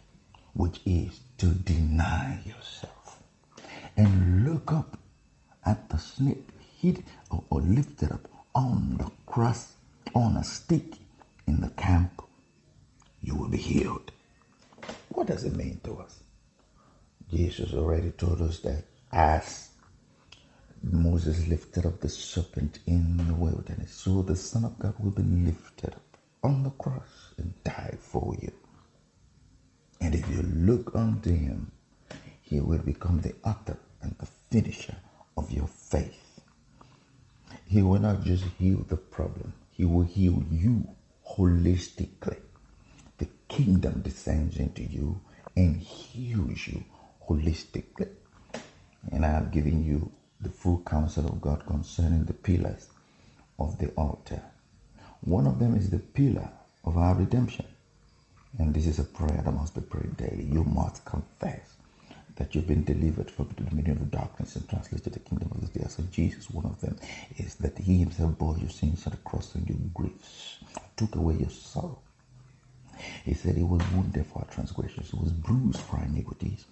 which 0.54 0.80
is 0.87 1.21
to 1.38 1.47
deny 1.47 2.40
yourself, 2.47 3.23
and 3.97 4.45
look 4.45 4.73
up 4.73 4.97
at 5.68 5.88
the 5.90 5.98
snake 5.98 6.48
hid 6.80 7.04
or, 7.30 7.44
or 7.50 7.60
lifted 7.60 8.10
up 8.10 8.26
on 8.54 8.96
the 8.96 9.10
cross 9.26 9.75
on 10.14 10.37
a 10.37 10.44
stick 10.44 10.94
in 11.46 11.60
the 11.60 11.68
camp, 11.70 12.22
you 13.20 13.34
will 13.34 13.48
be 13.48 13.58
healed. 13.58 14.10
What 15.10 15.26
does 15.26 15.44
it 15.44 15.54
mean 15.54 15.80
to 15.84 15.98
us? 15.98 16.20
Jesus 17.30 17.75
already 17.75 18.10
told 18.12 18.40
us 18.40 18.60
that 18.60 18.84
as 19.12 19.68
Moses 20.82 21.46
lifted 21.48 21.84
up 21.84 22.00
the 22.00 22.08
serpent 22.08 22.78
in 22.87 23.16
the 23.26 23.34
wilderness, 23.34 23.92
so 23.92 24.22
the 24.22 24.37
Son 24.37 24.64
of 24.64 24.78
God 24.78 24.94
will 24.98 25.10
be 25.10 25.22
lifted 25.22 25.94
up 25.94 26.16
on 26.42 26.62
the 26.62 26.70
cross 26.70 27.34
and 27.37 27.52
die 27.64 27.96
for 28.00 28.34
you. 28.40 28.52
And 30.00 30.14
if 30.14 30.26
you 30.30 30.42
look 30.42 30.94
unto 30.94 31.30
him, 31.34 31.72
he 32.40 32.60
will 32.60 32.78
become 32.78 33.20
the 33.20 33.34
author 33.44 33.76
and 34.00 34.14
the 34.18 34.26
finisher 34.50 34.96
of 35.38 35.50
your 35.52 35.66
faith. 35.66 36.40
He 37.66 37.83
will 37.83 38.00
not 38.00 38.23
just 38.23 38.45
heal 38.59 38.85
the 38.88 38.97
problem, 38.97 39.52
he 39.71 39.85
will 39.85 40.04
heal 40.04 40.42
you 40.50 40.88
holistically. 41.26 42.38
The 43.18 43.28
kingdom 43.49 44.02
descends 44.02 44.57
into 44.57 44.83
you 44.83 45.21
and 45.57 45.76
heals 45.76 46.66
you 46.66 46.85
holistically. 47.28 48.11
And 49.12 49.25
I 49.25 49.30
have 49.30 49.50
given 49.50 49.85
you 49.85 50.11
the 50.40 50.49
full 50.49 50.83
counsel 50.87 51.26
of 51.26 51.40
God 51.40 51.66
concerning 51.66 52.25
the 52.25 52.33
pillars 52.33 52.88
of 53.59 53.78
the 53.78 53.88
altar. 53.90 54.42
One 55.21 55.47
of 55.47 55.59
them 55.59 55.76
is 55.76 55.90
the 55.90 55.99
pillar 55.99 56.49
of 56.85 56.97
our 56.97 57.14
redemption. 57.14 57.66
And 58.59 58.73
this 58.73 58.87
is 58.87 58.99
a 58.99 59.04
prayer 59.04 59.42
that 59.45 59.52
must 59.52 59.75
be 59.75 59.80
prayed 59.80 60.16
daily. 60.16 60.45
You 60.45 60.64
must 60.64 61.04
confess 61.04 61.77
that 62.38 62.54
you've 62.54 62.68
been 62.68 62.85
delivered 62.85 63.30
from 63.30 63.49
the 63.49 63.64
dominion 63.64 63.99
of 63.99 64.11
darkness 64.11 64.54
and 64.57 64.68
translated 64.68 65.04
to 65.04 65.11
the 65.11 65.18
kingdom 65.18 65.50
of 65.52 65.61
the 65.61 65.78
dear 65.78 65.88
son 65.88 66.09
Jesus. 66.11 66.49
One 66.50 66.66
of 66.66 66.80
them 66.80 66.97
is 67.37 67.57
that 67.57 67.76
he 67.76 67.99
himself 67.99 68.38
bore 68.38 68.57
your 68.59 68.71
sins 68.71 69.07
on 69.07 69.11
the 69.11 69.16
cross 69.18 69.54
and 69.54 69.68
your 69.68 69.78
griefs, 69.92 70.59
took 70.97 71.16
away 71.16 71.35
your 71.35 71.50
sorrow. 71.50 71.99
He 73.25 73.35
said 73.35 73.57
he 73.57 73.62
was 73.62 73.83
wounded 73.92 74.26
for 74.26 74.40
our 74.40 74.45
transgressions, 74.47 75.11
he 75.11 75.18
was 75.18 75.33
bruised 75.33 75.80
for 75.80 75.99
our 75.99 76.04
iniquities. 76.04 76.64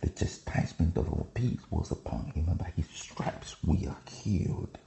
The 0.00 0.10
chastisement 0.10 0.96
of 0.96 1.08
our 1.08 1.24
peace 1.34 1.60
was 1.70 1.90
upon 1.90 2.32
him, 2.34 2.46
and 2.48 2.58
by 2.58 2.72
his 2.76 2.86
stripes 2.92 3.56
we 3.64 3.86
are 3.86 3.96
healed. 4.10 4.78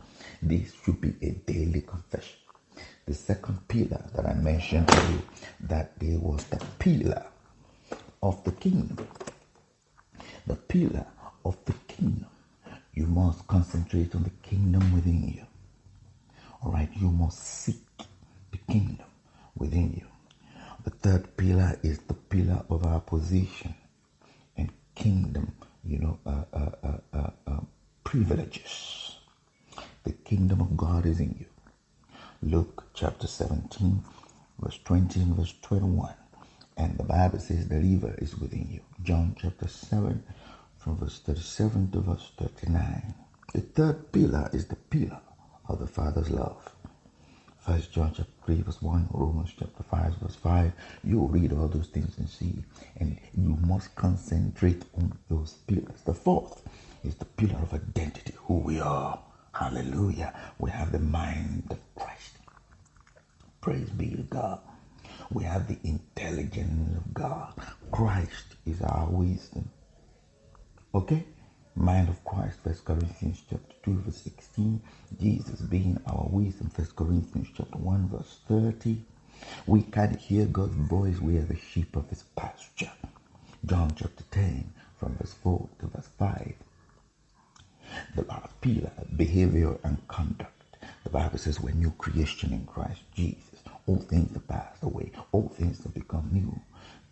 This 0.42 0.74
should 0.84 1.02
be 1.02 1.14
a 1.22 1.32
daily 1.32 1.82
confession. 1.82 2.40
The 3.06 3.14
second 3.14 3.68
pillar 3.68 4.04
that 4.16 4.26
I 4.26 4.34
mentioned 4.34 4.88
to 4.88 5.12
you, 5.12 5.22
that 5.62 5.98
there 6.00 6.20
was 6.20 6.44
the 6.46 6.64
pillar 6.80 7.26
of 8.24 8.44
the 8.44 8.52
kingdom 8.54 9.08
the 10.48 10.56
pillar 10.56 11.06
of 11.44 11.58
the 11.66 11.74
kingdom. 11.88 12.28
You 12.94 13.08
must 13.08 13.46
concentrate 13.48 14.16
on 14.16 14.24
the 14.24 14.30
kingdom 14.48 14.94
within 14.94 15.28
you. 15.28 15.46
All 16.62 16.72
right, 16.72 16.90
you 16.96 17.10
must 17.10 17.40
seek 17.40 17.82
the 18.52 18.58
kingdom 18.72 19.06
within 19.58 19.94
you. 19.94 20.08
The 20.84 20.92
third 20.92 21.36
pillar 21.38 21.78
is 21.84 22.00
the 22.00 22.14
pillar 22.14 22.64
of 22.70 22.86
our 22.86 23.00
position 23.02 23.76
and 24.58 24.72
kingdom, 24.96 25.52
you 25.84 26.00
know, 26.00 26.20
uh, 26.26 26.44
uh, 26.54 26.72
uh, 26.84 26.98
uh, 27.14 27.30
uh 27.48 27.60
privileges. 28.04 29.18
The 30.04 30.12
kingdom 30.14 30.62
of 30.62 30.78
God 30.78 31.06
is 31.06 31.20
in 31.20 31.36
you. 31.40 31.46
Luke 32.42 32.84
chapter 32.94 33.28
17, 33.28 34.04
verse 34.60 34.80
20 34.84 35.20
and 35.20 35.36
verse 35.36 35.54
21. 35.62 36.14
And 36.78 36.98
the 36.98 37.04
Bible 37.04 37.40
says 37.40 37.68
the 37.68 37.80
river 37.80 38.16
is 38.18 38.38
within 38.38 38.68
you. 38.72 38.82
John 39.04 39.36
chapter 39.40 39.68
7, 39.68 40.24
from 40.78 40.98
verse 40.98 41.20
37 41.20 41.92
to 41.92 42.00
verse 42.02 42.32
39. 42.38 43.14
The 43.54 43.62
third 43.62 44.12
pillar 44.12 44.50
is 44.54 44.66
the 44.68 44.76
pillar 44.76 45.20
of 45.70 45.80
the 45.80 45.88
Father's 45.88 46.30
love. 46.30 46.72
First 47.60 47.92
John 47.94 48.14
chapter 48.16 48.32
3 48.46 48.62
verse 48.62 48.82
1, 48.82 49.08
Romans 49.12 49.54
chapter 49.58 49.84
5 49.84 50.18
verse 50.18 50.36
5. 50.36 50.72
You 51.04 51.26
read 51.26 51.54
all 51.54 51.68
those 51.68 51.88
things 51.88 52.18
and 52.18 52.30
see. 52.30 52.64
And 52.98 53.18
you 53.36 53.58
must 53.66 53.96
concentrate 53.96 54.84
on 54.98 55.18
those 55.30 55.54
pillars. 55.66 56.02
The 56.06 56.14
fourth 56.14 56.62
is 57.04 57.16
the 57.16 57.26
pillar 57.26 57.60
of 57.62 57.74
identity, 57.74 58.34
who 58.44 58.60
we 58.60 58.80
are. 58.80 59.20
Hallelujah. 59.54 60.34
We 60.60 60.70
have 60.72 60.92
the 60.92 61.00
mind 61.00 61.64
of 61.72 61.80
Christ. 61.96 62.38
Praise 63.62 63.90
be 63.90 64.10
to 64.12 64.24
God. 64.24 64.60
We 65.36 65.44
have 65.44 65.68
the 65.68 65.78
intelligence 65.84 66.96
of 66.96 67.14
God. 67.14 67.54
Christ 67.92 68.56
is 68.66 68.82
our 68.82 69.10
wisdom. 69.10 69.70
Okay? 70.94 71.26
Mind 71.76 72.08
of 72.08 72.24
Christ, 72.24 72.60
First 72.64 72.86
Corinthians 72.86 73.44
chapter 73.50 73.76
2, 73.84 74.04
verse 74.06 74.22
16. 74.22 74.82
Jesus 75.20 75.60
being 75.60 76.00
our 76.08 76.26
wisdom, 76.30 76.70
First 76.70 76.96
Corinthians 76.96 77.50
chapter 77.54 77.78
1, 77.78 78.08
verse 78.08 78.40
30. 78.48 79.04
We 79.68 79.82
can 79.82 80.18
hear 80.18 80.46
God's 80.46 80.76
voice. 80.76 81.20
We 81.20 81.38
are 81.38 81.42
the 81.42 81.58
sheep 81.58 81.98
of 81.98 82.10
his 82.10 82.24
pasture. 82.38 82.94
John 83.66 83.94
chapter 83.94 84.24
10, 84.32 84.74
from 84.98 85.18
verse 85.18 85.36
4 85.44 85.68
to 85.80 85.88
verse 85.88 86.10
5. 86.18 86.54
The 88.16 88.24
last 88.24 88.62
pillar, 88.62 88.94
behavior 89.18 89.78
and 89.84 90.08
conduct. 90.08 90.78
The 91.04 91.10
Bible 91.10 91.40
says 91.40 91.60
we're 91.60 91.74
new 91.74 91.92
creation 91.98 92.54
in 92.54 92.66
Christ 92.66 93.02
Jesus. 93.14 93.55
All 93.88 93.98
things 93.98 94.34
have 94.34 94.48
passed 94.48 94.84
away. 94.84 95.12
All 95.32 95.50
things 95.50 95.84
have 95.84 95.94
become 95.94 96.30
new. 96.32 96.60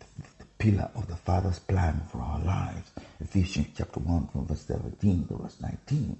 The, 0.00 0.06
the 0.38 0.46
pillar 0.58 0.90
of 0.94 1.06
the 1.08 1.16
Father's 1.16 1.58
plan 1.58 2.02
for 2.10 2.20
our 2.20 2.40
lives. 2.40 2.90
Ephesians 3.20 3.68
chapter 3.76 4.00
1 4.00 4.28
from 4.28 4.46
verse 4.46 4.62
17 4.62 5.26
to 5.28 5.36
verse 5.36 5.56
19. 5.60 6.16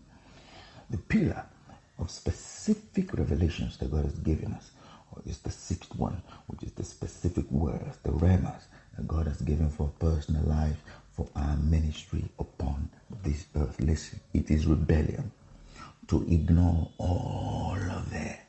The 0.91 0.99
pillar 0.99 1.45
of 1.99 2.11
specific 2.11 3.15
revelations 3.15 3.77
that 3.79 3.91
God 3.91 4.05
has 4.05 4.19
given 4.19 4.53
us 4.55 4.71
is 5.27 5.39
the 5.39 5.51
sixth 5.51 5.95
one, 5.97 6.23
which 6.47 6.63
is 6.65 6.73
the 6.73 6.85
specific 6.85 7.51
words, 7.51 7.99
the 8.03 8.13
rhemas 8.13 8.65
that 8.97 9.07
God 9.07 9.27
has 9.27 9.41
given 9.43 9.71
for 9.71 9.91
personal 9.99 10.43
life, 10.45 10.77
for 11.13 11.29
our 11.37 11.57
ministry 11.57 12.25
upon 12.39 12.91
this 13.23 13.47
earth. 13.57 13.81
Listen, 13.81 14.21
it 14.35 14.51
is 14.51 14.67
rebellion 14.67 15.31
to 16.09 16.23
ignore 16.29 16.91
all 16.99 17.77
of 17.93 18.11
that 18.11 18.44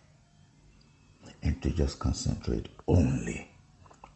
and 1.45 1.61
to 1.61 1.69
just 1.69 1.99
concentrate 1.99 2.67
only 2.87 3.47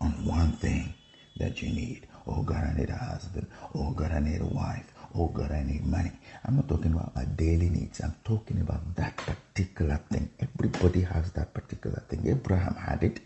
on 0.02 0.12
one 0.26 0.52
thing 0.54 0.94
that 1.38 1.62
you 1.62 1.70
need. 1.70 2.08
Oh 2.28 2.42
God, 2.42 2.64
I 2.64 2.78
need 2.78 2.90
a 2.90 2.96
husband. 2.96 3.46
Oh 3.76 3.92
God, 3.92 4.12
I 4.12 4.20
need 4.20 4.42
a 4.42 4.46
wife. 4.46 4.92
Oh 5.16 5.28
God, 5.28 5.52
I 5.52 5.64
need 5.64 5.86
money. 5.86 6.12
I'm 6.46 6.56
not 6.56 6.68
talking 6.68 6.92
about 6.94 7.16
my 7.16 7.26
daily 7.26 7.70
needs. 7.70 8.00
I'm 8.02 8.16
talking 8.24 8.62
about 8.62 8.96
that 8.96 9.16
particular 9.18 10.00
thing. 10.12 10.30
Everybody 10.40 11.02
has 11.02 11.32
that 11.34 11.54
particular 11.54 12.04
thing. 12.10 12.28
Abraham 12.28 12.76
had 12.76 13.04
it. 13.04 13.20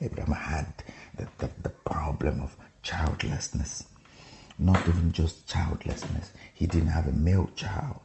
Abraham 0.00 0.34
had 0.34 0.72
the, 1.16 1.26
the, 1.38 1.50
the 1.62 1.68
problem 1.70 2.40
of 2.40 2.56
childlessness. 2.82 3.84
Not 4.58 4.86
even 4.88 5.12
just 5.12 5.48
childlessness. 5.48 6.32
He 6.54 6.66
didn't 6.66 6.88
have 6.88 7.08
a 7.08 7.12
male 7.12 7.50
child. 7.56 8.00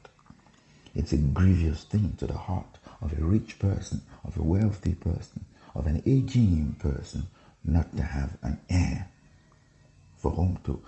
It's 0.96 1.14
a 1.14 1.18
grievous 1.18 1.84
thing 1.84 2.16
to 2.18 2.26
the 2.26 2.38
heart 2.38 2.77
of 3.02 3.14
a 3.18 3.24
rich 3.24 3.60
person, 3.60 4.02
of 4.24 4.38
a 4.38 4.44
wealthy 4.44 4.96
person, 4.96 5.46
of 5.76 5.88
an 5.88 6.02
aging 6.06 6.76
person, 6.80 7.28
not 7.64 7.96
to 7.96 8.04
have 8.04 8.38
an 8.42 8.60
heir 8.70 9.10
for 10.18 10.32
whom 10.32 10.58
to 10.64 10.82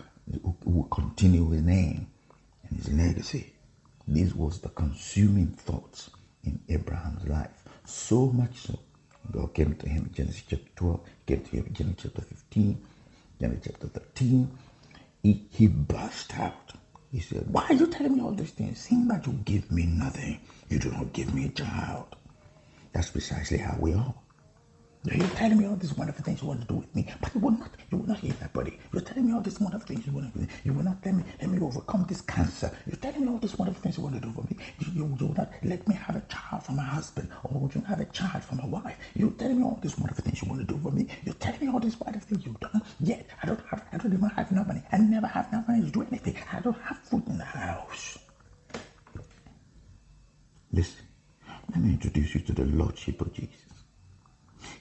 who 0.64 0.88
continue 0.92 1.50
his 1.50 1.62
name 1.62 2.08
and 2.68 2.78
his 2.78 2.94
legacy. 2.94 3.54
This 4.08 4.34
was 4.34 4.60
the 4.60 4.70
consuming 4.70 5.48
thoughts 5.48 6.10
in 6.44 6.60
Abraham's 6.70 7.28
life. 7.28 7.64
So 7.86 8.28
much 8.28 8.56
so, 8.58 8.80
God 9.32 9.54
came 9.54 9.76
to 9.76 9.90
him 9.90 10.06
in 10.06 10.14
Genesis 10.14 10.44
chapter 10.48 10.70
12, 10.76 11.00
came 11.26 11.42
to 11.42 11.52
him 11.52 11.70
Genesis 11.74 12.04
chapter 12.04 12.22
15, 12.22 12.82
Genesis 13.40 13.64
chapter 13.66 13.88
13. 13.88 14.52
He, 15.24 15.44
he 15.52 15.68
burst 15.68 16.38
out. 16.38 16.74
He 17.12 17.20
said, 17.20 17.46
Why 17.52 17.66
are 17.70 17.74
you 17.74 17.88
telling 17.88 18.16
me 18.16 18.22
all 18.22 18.32
these 18.32 18.52
things? 18.52 18.80
Seeing 18.80 19.08
that 19.08 19.26
you 19.26 19.34
give 19.46 19.72
me 19.72 19.86
nothing, 19.86 20.40
you 20.70 20.80
do 20.80 20.92
not 20.92 21.12
give 21.14 21.34
me 21.34 21.46
a 21.46 21.50
child. 21.50 22.16
That's 22.94 23.10
precisely 23.10 23.58
how 23.58 23.78
we 23.80 23.94
are. 23.94 24.14
You're 25.06 25.28
telling 25.30 25.58
me 25.58 25.66
all 25.66 25.78
these 25.78 25.96
wonderful 25.96 26.26
things 26.26 26.42
you 26.42 26.50
want 26.50 26.60
to 26.60 26.68
do 26.68 26.74
with 26.76 26.94
me, 26.94 27.08
but 27.22 27.34
you 27.34 27.40
will 27.40 27.52
not, 27.52 27.72
you 27.90 27.98
will 28.00 28.08
not 28.08 28.20
hear 28.20 28.34
that, 28.34 28.52
buddy. 28.52 28.78
You're 28.92 29.02
telling 29.02 29.28
me 29.28 29.34
all 29.34 29.40
these 29.40 29.58
wonderful 29.58 29.88
things 29.88 30.06
you 30.06 30.12
want 30.12 30.34
to 30.34 30.40
do. 30.40 30.48
You 30.66 30.74
will 30.74 30.84
not 30.84 30.98
let 31.06 31.16
me, 31.16 31.24
let 31.40 31.50
me 31.50 31.60
overcome 31.62 32.06
this 32.10 32.20
cancer. 32.20 32.70
You're 32.86 32.98
telling 32.98 33.22
me 33.22 33.30
all 33.30 33.38
these 33.38 33.58
wonderful 33.58 33.82
things 33.82 33.98
you 33.98 34.04
want 34.04 34.16
to 34.16 34.22
do 34.22 34.34
for 34.34 34.42
me. 34.42 34.58
You, 34.80 34.92
you, 34.94 35.06
will 35.06 35.34
not 35.36 35.54
let 35.64 35.88
me 35.88 35.96
have 35.96 36.18
a 36.18 36.22
child 36.28 36.64
from 36.64 36.76
my 36.76 36.84
husband, 36.84 37.30
or 37.46 37.62
would 37.62 37.74
you 37.76 37.82
have 37.88 38.02
a 38.02 38.06
child 38.06 38.44
from 38.44 38.58
my 38.58 38.66
wife? 38.66 38.98
You're 39.16 39.32
telling 39.32 39.60
me 39.60 39.64
all 39.64 39.80
these 39.82 39.98
wonderful 39.98 40.26
things 40.26 40.42
you 40.42 40.50
want 40.50 40.68
to 40.68 40.74
do 40.74 40.78
for 40.84 40.92
me. 40.92 41.08
You're 41.24 41.36
telling 41.36 41.62
me 41.62 41.70
all 41.70 41.80
these 41.80 41.98
wonderful 41.98 42.28
things 42.28 42.46
you've 42.46 42.60
done. 42.60 42.82
Yet 43.00 43.26
I 43.42 43.48
don't 43.48 43.62
have, 43.72 43.86
I 43.94 43.98
don't 43.98 44.12
even 44.12 44.30
have 44.30 44.52
enough 44.52 44.68
money. 44.68 44.84
I 44.92 44.98
never 44.98 45.28
have 45.28 45.48
enough 45.54 45.66
money 45.66 45.86
to 45.86 45.92
do 45.92 46.02
anything. 46.12 46.36
I 46.52 46.60
don't 46.60 46.78
have 46.82 47.00
food 47.00 47.24
in 47.28 47.38
the 47.38 47.46
house. 47.46 48.20
Listen, 50.74 51.06
let 51.72 51.82
me 51.82 51.94
introduce 51.94 52.36
you 52.36 52.42
to 52.42 52.52
the 52.54 52.66
Lordship 52.66 53.22
of 53.22 53.32
Jesus. 53.34 53.69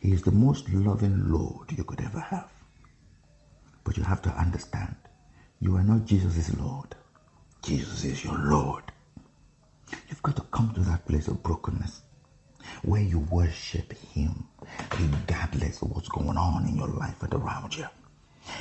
He 0.01 0.13
is 0.13 0.23
the 0.23 0.31
most 0.31 0.69
loving 0.71 1.31
Lord 1.31 1.73
you 1.73 1.85
could 1.85 2.01
ever 2.01 2.21
have. 2.21 2.51
But 3.85 3.97
you 3.97 4.03
have 4.05 4.23
to 4.23 4.31
understand, 4.31 4.95
you 5.61 5.77
are 5.77 5.83
not 5.83 6.05
Jesus' 6.05 6.55
Lord. 6.57 6.95
Jesus 7.63 8.05
is 8.05 8.25
your 8.25 8.39
Lord. 8.39 8.85
You've 10.09 10.23
got 10.23 10.37
to 10.37 10.43
come 10.43 10.73
to 10.75 10.81
that 10.81 11.07
place 11.07 11.29
of 11.29 11.43
brokenness 11.43 12.03
where 12.83 13.03
you 13.03 13.19
worship 13.31 13.93
Him 14.15 14.47
regardless 14.99 15.83
of 15.83 15.91
what's 15.91 16.09
going 16.09 16.37
on 16.37 16.69
in 16.69 16.77
your 16.77 16.89
life 16.89 17.23
and 17.23 17.35
around 17.35 17.75
you. 17.77 17.87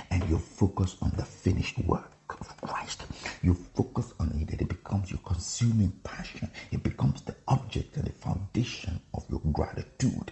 And 0.10 0.28
you 0.30 0.38
focus 0.38 0.98
on 1.02 1.12
the 1.16 1.24
finished 1.24 1.78
work 1.80 2.12
of 2.30 2.62
Christ. 2.62 3.06
You 3.42 3.54
focus 3.54 4.14
on 4.20 4.30
it 4.32 4.50
and 4.50 4.62
it 4.62 4.68
becomes 4.68 5.12
your 5.12 5.20
consuming 5.20 5.92
passion. 6.04 6.50
It 6.72 6.84
becomes 6.84 7.22
the 7.22 7.36
object 7.48 7.96
and 7.98 8.06
the 8.06 8.12
foundation 8.12 9.00
of 9.14 9.26
your 9.30 9.42
gratitude. 9.52 10.32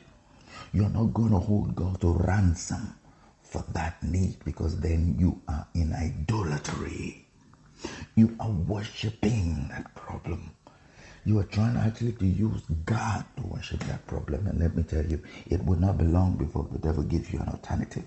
You're 0.75 0.89
not 0.89 1.13
going 1.13 1.31
to 1.31 1.39
hold 1.39 1.73
God 1.73 2.01
to 2.01 2.11
ransom 2.11 2.95
for 3.41 3.63
that 3.71 4.03
need 4.03 4.43
because 4.43 4.77
then 4.81 5.15
you 5.17 5.41
are 5.47 5.65
in 5.73 5.93
idolatry. 5.93 7.25
You 8.15 8.35
are 8.41 8.51
worshiping 8.51 9.69
that 9.69 9.95
problem. 9.95 10.51
You 11.23 11.39
are 11.39 11.45
trying 11.45 11.77
actually 11.77 12.11
to 12.11 12.25
use 12.25 12.61
God 12.83 13.23
to 13.37 13.43
worship 13.43 13.85
that 13.85 14.05
problem. 14.05 14.47
And 14.47 14.59
let 14.59 14.75
me 14.75 14.83
tell 14.83 15.05
you, 15.05 15.23
it 15.47 15.63
will 15.63 15.79
not 15.79 15.97
be 15.97 16.03
long 16.03 16.35
before 16.35 16.67
the 16.69 16.79
devil 16.79 17.03
gives 17.03 17.31
you 17.31 17.39
an 17.39 17.47
alternative. 17.47 18.03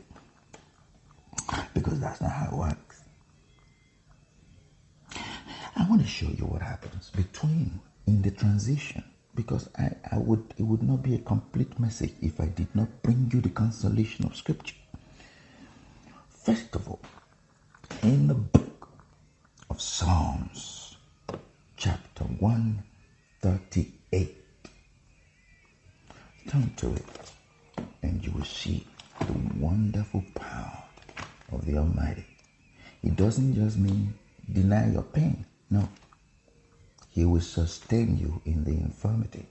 Because 1.73 1.99
that's 2.01 2.21
not 2.21 2.33
how 2.33 2.49
it 2.49 2.53
works. 2.53 3.01
I 5.75 5.89
want 5.89 6.03
to 6.03 6.07
show 6.07 6.27
you 6.27 6.45
what 6.45 6.61
happens 6.61 7.09
between, 7.17 7.81
in 8.07 8.21
the 8.21 8.31
transition 8.31 9.05
because 9.39 9.71
I, 9.79 9.93
I 10.11 10.19
would 10.19 10.53
it 10.59 10.65
would 10.65 10.83
not 10.83 11.01
be 11.01 11.15
a 11.15 11.19
complete 11.19 11.79
message 11.79 12.13
if 12.21 12.41
I 12.41 12.47
did 12.47 12.75
not 12.75 12.89
bring 13.05 13.31
you 13.33 13.41
the 13.41 13.51
consolation 13.51 14.27
of 14.27 14.35
scripture. 14.35 14.75
First 16.29 16.75
of 16.75 16.89
all, 16.89 16.99
in 18.03 18.27
the 18.27 18.35
book 18.35 18.89
of 19.71 19.81
Psalms, 19.81 20.97
chapter 21.77 22.25
138, 22.25 24.37
turn 26.49 26.75
to 26.79 26.95
it 26.95 27.05
and 28.03 28.25
you 28.25 28.33
will 28.33 28.45
see 28.45 28.85
the 29.21 29.35
wonderful 29.57 30.25
power 30.35 30.83
of 31.53 31.65
the 31.65 31.79
Almighty. 31.79 32.27
It 33.05 33.15
doesn't 33.15 33.55
just 33.55 33.79
mean 33.79 34.15
deny 34.53 34.91
your 34.91 35.05
pain. 35.05 35.47
No. 35.71 35.89
He 37.19 37.25
will 37.25 37.41
sustain 37.41 38.17
you 38.17 38.41
in 38.45 38.63
the 38.63 38.71
infirmity. 38.71 39.45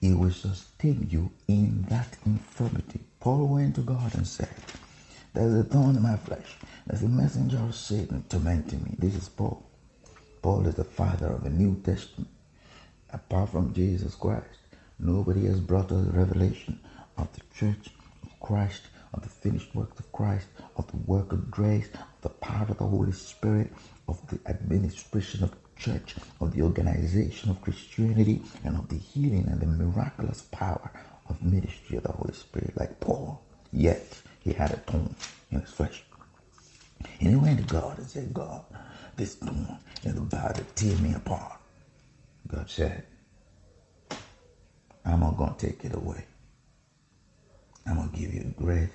He 0.00 0.14
will 0.14 0.30
sustain 0.30 1.06
you 1.10 1.30
in 1.46 1.82
that 1.90 2.16
infirmity. 2.24 3.00
Paul 3.20 3.46
went 3.48 3.74
to 3.74 3.82
God 3.82 4.14
and 4.14 4.26
said, 4.26 4.48
There's 5.34 5.52
a 5.52 5.64
thorn 5.64 5.96
in 5.96 6.02
my 6.02 6.16
flesh. 6.16 6.56
There's 6.86 7.02
a 7.02 7.08
messenger 7.08 7.58
of 7.58 7.74
Satan 7.74 8.24
tormenting 8.26 8.84
me. 8.84 8.94
This 8.98 9.16
is 9.16 9.28
Paul. 9.28 9.62
Paul 10.40 10.66
is 10.66 10.76
the 10.76 10.84
father 10.84 11.26
of 11.26 11.44
the 11.44 11.50
New 11.50 11.78
Testament. 11.82 12.30
Apart 13.10 13.50
from 13.50 13.74
Jesus 13.74 14.14
Christ, 14.14 14.60
nobody 14.98 15.44
has 15.44 15.60
brought 15.60 15.92
us 15.92 16.06
revelation 16.06 16.80
of 17.18 17.30
the 17.34 17.42
church 17.54 17.90
of 18.22 18.40
Christ, 18.40 18.80
of 19.12 19.20
the 19.20 19.28
finished 19.28 19.74
work 19.74 20.00
of 20.00 20.10
Christ, 20.12 20.46
of 20.76 20.90
the 20.90 20.96
work 20.96 21.32
of 21.32 21.50
grace, 21.50 21.90
of 21.92 22.22
the 22.22 22.30
power 22.30 22.66
of 22.66 22.78
the 22.78 22.86
Holy 22.86 23.12
Spirit, 23.12 23.70
of 24.08 24.26
the 24.28 24.40
administration 24.50 25.44
of 25.44 25.67
church, 25.78 26.14
of 26.40 26.54
the 26.54 26.62
organization 26.62 27.50
of 27.50 27.60
Christianity, 27.62 28.42
and 28.64 28.76
of 28.76 28.88
the 28.88 28.96
healing 28.96 29.46
and 29.48 29.60
the 29.60 29.66
miraculous 29.66 30.42
power 30.50 30.90
of 31.28 31.42
ministry 31.42 31.96
of 31.96 32.04
the 32.04 32.12
Holy 32.12 32.34
Spirit, 32.34 32.76
like 32.76 33.00
Paul. 33.00 33.42
Yet 33.72 34.20
he 34.40 34.52
had 34.52 34.72
a 34.72 34.76
thorn 34.76 35.14
in 35.50 35.60
his 35.60 35.70
flesh. 35.70 36.04
And 37.20 37.30
he 37.30 37.36
went 37.36 37.58
to 37.58 37.64
God 37.64 37.98
and 37.98 38.06
said, 38.08 38.32
God, 38.34 38.64
this 39.16 39.34
thorn 39.36 39.78
is 40.04 40.16
about 40.16 40.56
to 40.56 40.64
tear 40.74 40.96
me 40.98 41.14
apart. 41.14 41.60
God 42.48 42.68
said, 42.68 43.04
I'm 45.04 45.20
not 45.20 45.36
going 45.36 45.54
to 45.54 45.66
take 45.66 45.84
it 45.84 45.94
away. 45.94 46.24
I'm 47.86 47.96
going 47.96 48.10
to 48.10 48.16
give 48.16 48.34
you 48.34 48.54
grace. 48.56 48.90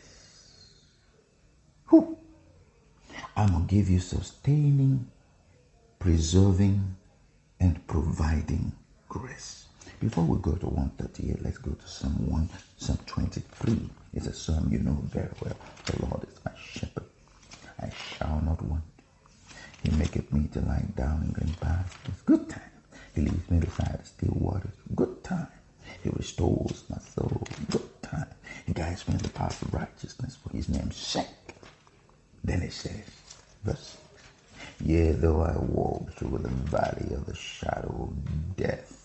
Whew. 1.89 2.17
I'm 3.35 3.49
going 3.49 3.67
to 3.67 3.75
give 3.75 3.89
you 3.89 3.99
sustaining, 3.99 5.09
preserving, 6.03 6.97
and 7.61 7.87
providing 7.87 8.73
grace. 9.07 9.67
Before 10.01 10.25
we 10.25 10.37
go 10.41 10.51
to 10.51 10.65
138, 10.65 11.41
let's 11.41 11.59
go 11.59 11.71
to 11.71 11.87
Psalm 11.87 12.29
1, 12.29 12.49
Psalm 12.75 12.97
23. 13.05 13.89
It's 14.13 14.27
a 14.27 14.33
psalm 14.33 14.67
you 14.69 14.79
know 14.79 14.97
very 15.05 15.29
well. 15.41 15.55
The 15.85 16.05
Lord 16.05 16.23
is 16.23 16.37
my 16.43 16.51
shepherd. 16.61 17.05
I 17.79 17.89
shall 17.89 18.41
not 18.43 18.61
want. 18.63 18.83
He 19.81 19.91
maketh 19.91 20.33
me 20.33 20.49
to 20.51 20.59
lie 20.59 20.83
down 20.97 21.23
in 21.23 21.31
green 21.31 21.55
pastures. 21.61 22.21
Good 22.25 22.49
time. 22.49 22.71
He 23.15 23.21
leads 23.21 23.49
me 23.49 23.61
beside 23.61 24.05
still 24.05 24.35
waters. 24.35 24.75
Good 24.93 25.23
time. 25.23 25.47
He 26.03 26.09
restores 26.09 26.83
my 26.89 26.97
soul. 27.15 27.47
Good 27.71 28.03
time. 28.03 28.27
He 28.65 28.73
guides 28.73 29.07
me 29.07 29.13
in 29.13 29.21
the 29.21 29.29
path 29.29 29.61
of 29.61 29.73
righteousness 29.73 30.35
for 30.35 30.49
his 30.53 30.67
name's 30.67 30.97
sake. 30.97 31.55
Then 32.43 32.61
it 32.61 32.73
says, 32.73 33.05
verse 33.63 33.95
Yea, 34.83 35.11
though 35.13 35.41
I 35.41 35.57
walk 35.57 36.11
through 36.13 36.39
the 36.39 36.49
valley 36.49 37.13
of 37.13 37.25
the 37.25 37.35
shadow 37.35 38.09
of 38.09 38.55
death, 38.55 38.97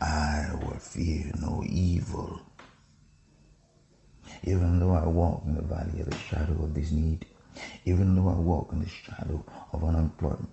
I 0.00 0.50
will 0.62 0.78
fear 0.78 1.32
no 1.40 1.62
evil. 1.66 2.40
Even 4.44 4.80
though 4.80 4.94
I 4.94 5.06
walk 5.06 5.42
in 5.46 5.54
the 5.54 5.62
valley 5.62 6.00
of 6.00 6.10
the 6.10 6.16
shadow 6.16 6.64
of 6.64 6.74
this 6.74 6.90
need, 6.90 7.26
even 7.84 8.14
though 8.16 8.28
I 8.28 8.34
walk 8.34 8.72
in 8.72 8.80
the 8.80 8.88
shadow 8.88 9.44
of 9.72 9.84
unemployment, 9.84 10.50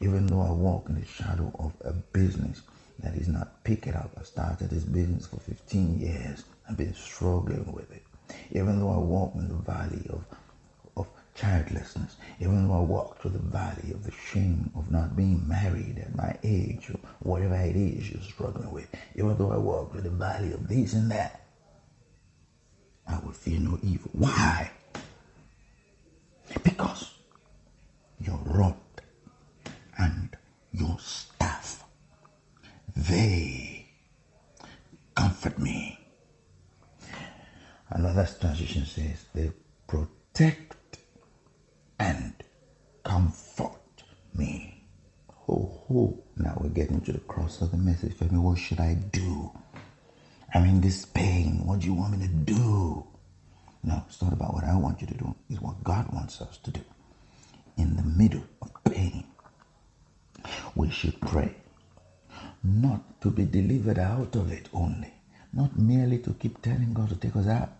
even 0.00 0.26
though 0.26 0.42
I 0.42 0.50
walk 0.50 0.88
in 0.88 1.00
the 1.00 1.06
shadow 1.06 1.50
of 1.58 1.72
a 1.84 1.92
business 1.92 2.62
that 3.00 3.14
is 3.14 3.28
not 3.28 3.64
picking 3.64 3.94
up. 3.94 4.10
I 4.18 4.22
started 4.22 4.70
this 4.70 4.84
business 4.84 5.26
for 5.26 5.40
15 5.40 6.00
years. 6.00 6.44
I've 6.68 6.76
been 6.76 6.94
struggling 6.94 7.72
with 7.72 7.90
it. 7.92 8.02
Even 8.52 8.78
though 8.80 8.90
I 8.90 8.98
walk 8.98 9.34
in 9.34 9.48
the 9.48 9.54
valley 9.54 10.06
of, 10.08 10.24
of 10.30 10.43
childlessness, 11.34 12.16
even 12.40 12.68
though 12.68 12.74
I 12.74 12.80
walk 12.80 13.20
through 13.20 13.32
the 13.32 13.38
valley 13.38 13.90
of 13.92 14.04
the 14.04 14.12
shame 14.12 14.70
of 14.76 14.90
not 14.90 15.16
being 15.16 15.46
married 15.48 15.98
at 15.98 16.14
my 16.14 16.36
age 16.42 16.90
or 16.90 16.98
whatever 17.20 17.56
it 17.56 17.76
is 17.76 18.10
you're 18.10 18.22
struggling 18.22 18.70
with, 18.70 18.88
even 19.16 19.36
though 19.36 19.52
I 19.52 19.56
walk 19.56 19.92
through 19.92 20.02
the 20.02 20.10
valley 20.10 20.52
of 20.52 20.68
this 20.68 20.92
and 20.92 21.10
that, 21.10 21.44
I 23.06 23.18
will 23.18 23.32
fear 23.32 23.58
no 23.60 23.78
evil. 23.82 24.10
Why? 24.12 24.70
Because 26.62 27.10
your 28.20 28.38
rod 28.44 28.76
and 29.98 30.36
your 30.72 30.96
staff, 30.98 31.84
they 32.96 33.86
comfort 35.14 35.58
me. 35.58 35.98
Another 37.90 38.28
translation 38.40 38.86
says 38.86 39.24
they 39.34 39.52
protect 39.86 40.73
and 42.04 42.34
comfort 43.02 44.04
me. 44.34 44.84
Ho 45.46 45.56
ho. 45.88 46.22
Now 46.36 46.56
we're 46.60 46.68
getting 46.68 47.00
to 47.02 47.12
the 47.12 47.20
cross 47.20 47.62
of 47.62 47.70
the 47.70 47.78
message. 47.78 48.14
Femi, 48.14 48.40
what 48.40 48.58
should 48.58 48.80
I 48.80 48.94
do? 48.94 49.50
I'm 50.52 50.64
in 50.66 50.80
this 50.80 51.04
pain. 51.06 51.62
What 51.64 51.80
do 51.80 51.86
you 51.86 51.94
want 51.94 52.18
me 52.18 52.26
to 52.26 52.32
do? 52.32 53.06
No, 53.82 54.02
it's 54.08 54.20
not 54.22 54.32
about 54.32 54.54
what 54.54 54.64
I 54.64 54.76
want 54.76 55.00
you 55.00 55.06
to 55.06 55.14
do. 55.14 55.34
It's 55.48 55.60
what 55.60 55.82
God 55.82 56.12
wants 56.12 56.40
us 56.40 56.58
to 56.58 56.70
do. 56.70 56.80
In 57.76 57.96
the 57.96 58.02
middle 58.02 58.44
of 58.62 58.70
pain, 58.84 59.24
we 60.74 60.90
should 60.90 61.20
pray. 61.20 61.54
Not 62.62 63.20
to 63.22 63.30
be 63.30 63.44
delivered 63.44 63.98
out 63.98 64.36
of 64.36 64.52
it 64.52 64.68
only. 64.72 65.12
Not 65.52 65.78
merely 65.78 66.18
to 66.20 66.34
keep 66.34 66.60
telling 66.62 66.92
God 66.92 67.08
to 67.10 67.16
take 67.16 67.36
us 67.36 67.46
out. 67.46 67.72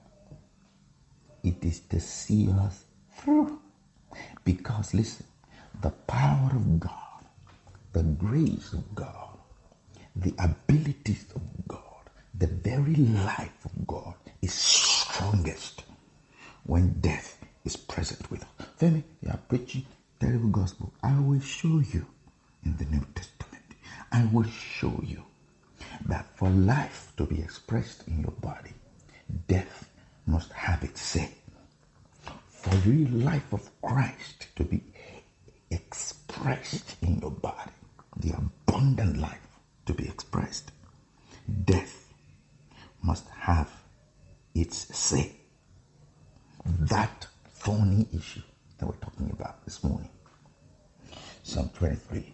It 1.42 1.62
is 1.62 1.80
to 1.90 2.00
see 2.00 2.48
us 2.50 2.84
through. 3.18 3.60
Because 4.44 4.94
listen, 4.94 5.26
the 5.80 5.90
power 5.90 6.50
of 6.52 6.80
God, 6.80 7.24
the 7.92 8.02
grace 8.02 8.72
of 8.72 8.94
God, 8.94 9.38
the 10.16 10.34
abilities 10.38 11.26
of 11.34 11.42
God, 11.68 11.80
the 12.34 12.46
very 12.46 12.94
life 12.94 13.64
of 13.64 13.86
God 13.86 14.14
is 14.42 14.52
strongest 14.52 15.84
when 16.64 17.00
death 17.00 17.38
is 17.64 17.76
present 17.76 18.30
with 18.30 18.42
us. 18.42 18.66
Femi, 18.80 19.02
you 19.22 19.30
are 19.30 19.40
preaching 19.48 19.84
terrible 20.20 20.48
gospel. 20.48 20.92
I 21.02 21.18
will 21.20 21.40
show 21.40 21.80
you 21.80 22.06
in 22.64 22.76
the 22.76 22.84
New 22.84 23.04
Testament. 23.14 23.64
I 24.12 24.24
will 24.32 24.44
show 24.44 25.00
you 25.04 25.22
that 26.06 26.26
for 26.36 26.48
life 26.48 27.12
to 27.16 27.24
be 27.26 27.40
expressed 27.40 28.06
in 28.08 28.20
your 28.22 28.32
body, 28.32 28.72
death 29.48 29.90
must 30.26 30.52
have 30.52 30.82
its 30.84 31.00
say. 31.00 31.30
For 32.64 32.70
the 32.76 32.90
real 32.90 33.10
life 33.10 33.52
of 33.52 33.68
Christ 33.82 34.46
to 34.56 34.64
be 34.64 34.82
expressed 35.70 36.96
in 37.02 37.18
your 37.18 37.30
body, 37.30 37.72
the 38.16 38.32
abundant 38.38 39.18
life 39.18 39.58
to 39.84 39.92
be 39.92 40.08
expressed, 40.08 40.72
death 41.64 42.10
must 43.02 43.28
have 43.38 43.70
its 44.54 44.96
say. 44.96 45.32
That 46.64 47.26
thorny 47.50 48.08
issue 48.16 48.40
that 48.78 48.86
we're 48.86 48.94
talking 48.94 49.30
about 49.30 49.62
this 49.66 49.84
morning. 49.84 50.08
Psalm 51.42 51.68
23. 51.74 52.32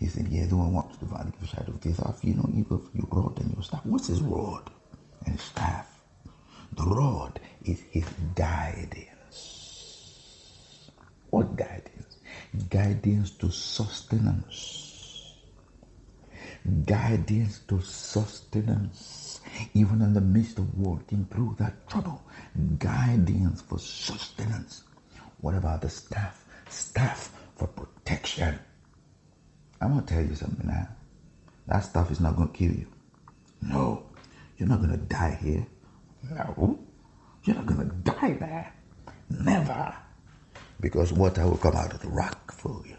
He 0.00 0.06
said, 0.06 0.28
Yeah, 0.28 0.46
though 0.46 0.62
I 0.62 0.68
walk 0.68 0.96
through 0.96 1.08
the 1.08 1.14
valley 1.14 1.28
of 1.34 1.40
the 1.40 1.46
shadow 1.46 1.72
of 1.72 1.80
death, 1.82 2.00
I 2.02 2.12
fear 2.12 2.34
no 2.34 2.48
evil 2.54 2.78
for 2.78 2.96
your 2.96 3.08
rod 3.10 3.38
and 3.40 3.52
your 3.52 3.62
staff. 3.62 3.84
What's 3.84 4.06
his 4.06 4.22
rod 4.22 4.70
and 5.26 5.38
staff? 5.38 6.02
The 6.72 6.84
rod 6.84 7.40
is 7.62 7.82
his 7.90 8.06
guidance. 8.34 9.15
What 11.30 11.56
guidance? 11.56 12.16
Guidance 12.70 13.30
to 13.32 13.50
sustenance. 13.50 15.34
Guidance 16.84 17.60
to 17.68 17.80
sustenance. 17.80 19.40
Even 19.74 20.02
in 20.02 20.12
the 20.14 20.20
midst 20.20 20.58
of 20.58 20.78
walking 20.78 21.26
through 21.30 21.56
that 21.58 21.88
trouble, 21.88 22.22
guidance 22.78 23.62
for 23.62 23.78
sustenance. 23.78 24.84
What 25.40 25.54
about 25.54 25.82
the 25.82 25.88
staff? 25.88 26.44
Staff 26.68 27.32
for 27.56 27.68
protection. 27.68 28.58
I'm 29.80 29.92
going 29.92 30.04
to 30.04 30.14
tell 30.14 30.24
you 30.24 30.34
something 30.34 30.66
now. 30.66 30.88
That 31.66 31.80
stuff 31.80 32.10
is 32.10 32.20
not 32.20 32.36
going 32.36 32.48
to 32.48 32.54
kill 32.54 32.72
you. 32.72 32.86
No, 33.62 34.06
you're 34.56 34.68
not 34.68 34.80
going 34.80 34.92
to 34.92 34.96
die 34.96 35.38
here. 35.40 35.66
No, 36.30 36.78
you're 37.44 37.56
not 37.56 37.66
going 37.66 37.88
to 37.88 37.94
die 38.10 38.32
there. 38.38 38.72
Never. 39.30 39.94
Because 40.80 41.12
water 41.12 41.44
will 41.46 41.56
come 41.56 41.76
out 41.76 41.94
of 41.94 42.00
the 42.00 42.08
rock 42.08 42.52
for 42.52 42.82
you. 42.86 42.96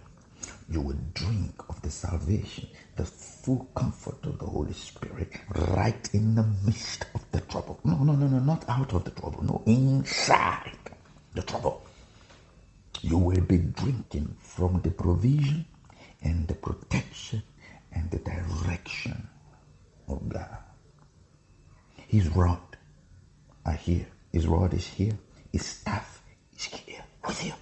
You 0.69 0.81
will 0.81 0.99
drink 1.13 1.53
of 1.69 1.81
the 1.81 1.89
salvation, 1.89 2.67
the 2.95 3.05
full 3.05 3.69
comfort 3.75 4.25
of 4.25 4.39
the 4.39 4.45
Holy 4.45 4.73
Spirit, 4.73 5.31
right 5.69 6.09
in 6.13 6.35
the 6.35 6.43
midst 6.65 7.05
of 7.15 7.23
the 7.31 7.41
trouble. 7.41 7.79
No, 7.83 7.97
no, 8.03 8.13
no, 8.13 8.27
no, 8.27 8.39
not 8.39 8.67
out 8.67 8.93
of 8.93 9.05
the 9.05 9.11
trouble. 9.11 9.43
No, 9.43 9.63
inside 9.65 10.77
the 11.33 11.41
trouble. 11.43 11.83
You 13.01 13.17
will 13.17 13.41
be 13.41 13.59
drinking 13.59 14.35
from 14.39 14.81
the 14.81 14.91
provision 14.91 15.65
and 16.21 16.47
the 16.47 16.55
protection 16.55 17.43
and 17.93 18.09
the 18.11 18.19
direction 18.19 19.27
of 20.07 20.27
God. 20.27 20.57
His 22.07 22.27
rod 22.29 22.59
are 23.65 23.73
here. 23.73 24.07
His 24.31 24.47
rod 24.47 24.73
is 24.73 24.87
here. 24.87 25.17
His 25.51 25.65
staff 25.65 26.21
is 26.55 26.65
here 26.65 27.03
with 27.25 27.45
you. 27.45 27.53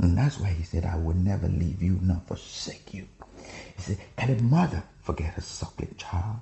And 0.00 0.16
that's 0.16 0.38
why 0.40 0.48
he 0.48 0.62
said, 0.62 0.86
I 0.86 0.96
will 0.96 1.14
never 1.14 1.46
leave 1.46 1.82
you 1.82 1.98
nor 2.00 2.22
forsake 2.26 2.94
you. 2.94 3.06
He 3.76 3.82
said, 3.82 3.98
Can 4.16 4.30
a 4.38 4.42
mother 4.42 4.82
forget 5.02 5.34
her 5.34 5.42
suckling 5.42 5.94
child? 5.98 6.40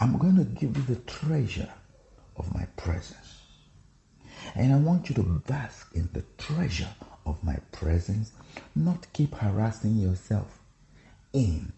I'm 0.00 0.18
going 0.18 0.36
to 0.36 0.44
give 0.44 0.76
you 0.76 0.82
the 0.82 1.00
treasure 1.02 1.72
of 2.36 2.54
my 2.54 2.66
presence. 2.76 3.40
And 4.54 4.72
I 4.72 4.76
want 4.76 5.08
you 5.08 5.14
to 5.14 5.22
bask 5.22 5.90
in 5.94 6.10
the 6.12 6.24
treasure 6.36 6.90
of 7.24 7.42
my 7.42 7.56
presence, 7.72 8.32
not 8.74 9.10
keep 9.14 9.34
harassing 9.34 9.96
yourself 9.96 10.58
in 11.32 11.72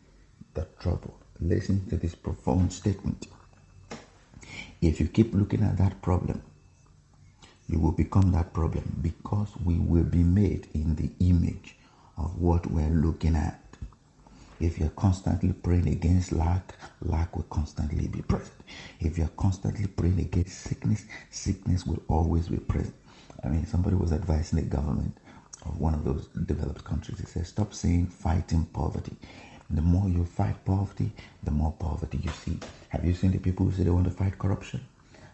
the 0.55 0.67
trouble. 0.81 1.15
Listen 1.41 1.87
to 1.89 1.97
this 1.97 2.17
profound 2.17 2.73
statement. 2.73 3.29
If 4.81 5.01
you 5.01 5.07
keep 5.07 5.33
looking 5.35 5.63
at 5.63 5.79
that 5.79 6.03
problem, 6.03 6.43
you 7.69 7.79
will 7.79 7.93
become 7.93 8.33
that 8.33 8.53
problem 8.53 8.99
because 9.03 9.49
we 9.65 9.75
will 9.75 10.05
be 10.05 10.23
made 10.23 10.69
in 10.75 10.97
the 10.97 11.11
image 11.21 11.77
of 12.17 12.39
what 12.41 12.67
we're 12.71 12.89
looking 12.89 13.37
at. 13.37 13.61
If 14.61 14.79
you're 14.79 14.89
constantly 14.91 15.53
praying 15.53 15.87
against 15.89 16.33
lack, 16.33 16.75
lack 17.03 17.37
will 17.37 17.45
constantly 17.45 18.09
be 18.09 18.23
present. 18.23 18.57
If 18.99 19.17
you're 19.17 19.31
constantly 19.37 19.87
praying 19.87 20.19
against 20.19 20.63
sickness, 20.63 21.05
sickness 21.31 21.87
will 21.87 22.03
always 22.09 22.49
be 22.49 22.57
present. 22.57 22.95
I 23.45 23.49
mean, 23.49 23.67
somebody 23.67 23.95
was 23.95 24.13
advising 24.13 24.59
the 24.59 24.65
government 24.65 25.17
of 25.65 25.79
one 25.79 25.95
of 25.95 26.05
those 26.05 26.27
developed 26.47 26.83
countries. 26.83 27.21
He 27.21 27.27
said, 27.27 27.47
Stop 27.47 27.73
saying 27.73 28.07
fighting 28.07 28.65
poverty. 28.65 29.15
The 29.71 29.83
more 29.83 30.09
you 30.09 30.25
fight 30.25 30.65
poverty, 30.65 31.13
the 31.45 31.51
more 31.53 31.73
poverty 31.73 32.19
you 32.23 32.31
see. 32.31 32.59
Have 32.89 33.05
you 33.05 33.15
seen 33.15 33.33
the 33.33 33.39
people 33.39 33.67
who 33.67 33.73
say 33.73 33.85
they 33.85 33.91
want 33.91 34.07
to 34.07 34.11
fight 34.11 34.39
corruption? 34.39 34.81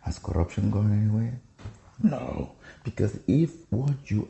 Has 0.03 0.19
corruption 0.19 0.71
gone 0.71 0.93
anywhere? 0.93 1.41
No, 2.03 2.53
because 2.85 3.19
if 3.27 3.71
what 3.71 4.11
you 4.11 4.29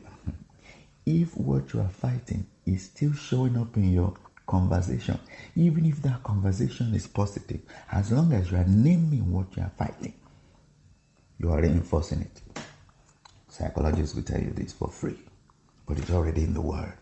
if 1.06 1.36
what 1.36 1.72
you 1.72 1.80
are 1.80 1.88
fighting 1.88 2.46
is 2.66 2.84
still 2.84 3.12
showing 3.12 3.56
up 3.58 3.76
in 3.76 3.92
your 3.92 4.14
conversation, 4.46 5.18
even 5.56 5.84
if 5.86 6.02
that 6.02 6.22
conversation 6.22 6.94
is 6.94 7.06
positive, 7.06 7.60
as 7.92 8.10
long 8.12 8.32
as 8.32 8.50
you 8.50 8.56
are 8.56 8.64
naming 8.64 9.30
what 9.32 9.54
you 9.56 9.62
are 9.62 9.72
fighting, 9.76 10.14
you 11.38 11.50
are 11.50 11.60
reinforcing 11.60 12.22
it. 12.22 12.42
Psychologists 13.48 14.14
will 14.14 14.22
tell 14.22 14.40
you 14.40 14.50
this 14.50 14.72
for 14.72 14.88
free, 14.88 15.18
but 15.86 15.98
it's 15.98 16.10
already 16.10 16.44
in 16.44 16.54
the 16.54 16.60
word. 16.60 16.98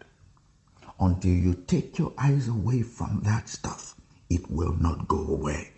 Until 1.00 1.32
you 1.32 1.54
take 1.66 1.98
your 1.98 2.12
eyes 2.18 2.48
away 2.48 2.82
from 2.82 3.20
that 3.24 3.48
stuff, 3.48 3.94
it 4.30 4.50
will 4.50 4.74
not 4.74 5.08
go 5.08 5.18
away. 5.18 5.70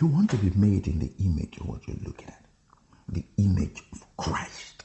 You 0.00 0.06
want 0.08 0.30
to 0.30 0.36
be 0.36 0.50
made 0.56 0.88
in 0.88 0.98
the 0.98 1.12
image 1.24 1.58
of 1.58 1.68
what 1.68 1.86
you're 1.86 1.96
looking 2.04 2.28
at 2.28 2.41
the 3.12 3.24
image 3.36 3.82
of 3.92 4.04
Christ. 4.16 4.84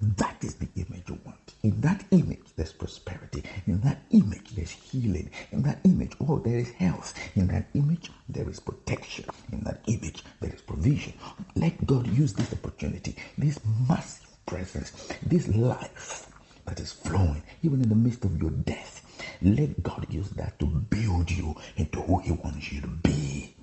That 0.00 0.36
is 0.42 0.54
the 0.54 0.68
image 0.76 1.04
you 1.08 1.18
want. 1.24 1.54
In 1.62 1.80
that 1.80 2.04
image, 2.10 2.42
there's 2.56 2.72
prosperity. 2.72 3.42
In 3.66 3.80
that 3.82 4.02
image, 4.10 4.50
there's 4.54 4.70
healing. 4.70 5.30
In 5.50 5.62
that 5.62 5.78
image, 5.84 6.12
oh, 6.20 6.38
there 6.38 6.58
is 6.58 6.70
health. 6.72 7.14
In 7.36 7.48
that 7.48 7.66
image, 7.74 8.10
there 8.28 8.48
is 8.48 8.60
protection. 8.60 9.24
In 9.52 9.60
that 9.60 9.80
image, 9.86 10.24
there 10.40 10.52
is 10.52 10.60
provision. 10.60 11.14
Let 11.56 11.86
God 11.86 12.06
use 12.08 12.32
this 12.32 12.52
opportunity, 12.52 13.16
this 13.38 13.60
massive 13.88 14.28
presence, 14.46 14.92
this 15.24 15.48
life 15.48 16.28
that 16.66 16.80
is 16.80 16.92
flowing, 16.92 17.42
even 17.62 17.82
in 17.82 17.88
the 17.88 17.94
midst 17.94 18.24
of 18.24 18.40
your 18.40 18.50
death. 18.50 19.00
Let 19.40 19.82
God 19.82 20.06
use 20.10 20.30
that 20.30 20.58
to 20.58 20.66
build 20.66 21.30
you 21.30 21.54
into 21.76 22.00
who 22.02 22.18
He 22.18 22.32
wants 22.32 22.72
you 22.72 22.80
to 22.82 22.88
be. 22.88 23.54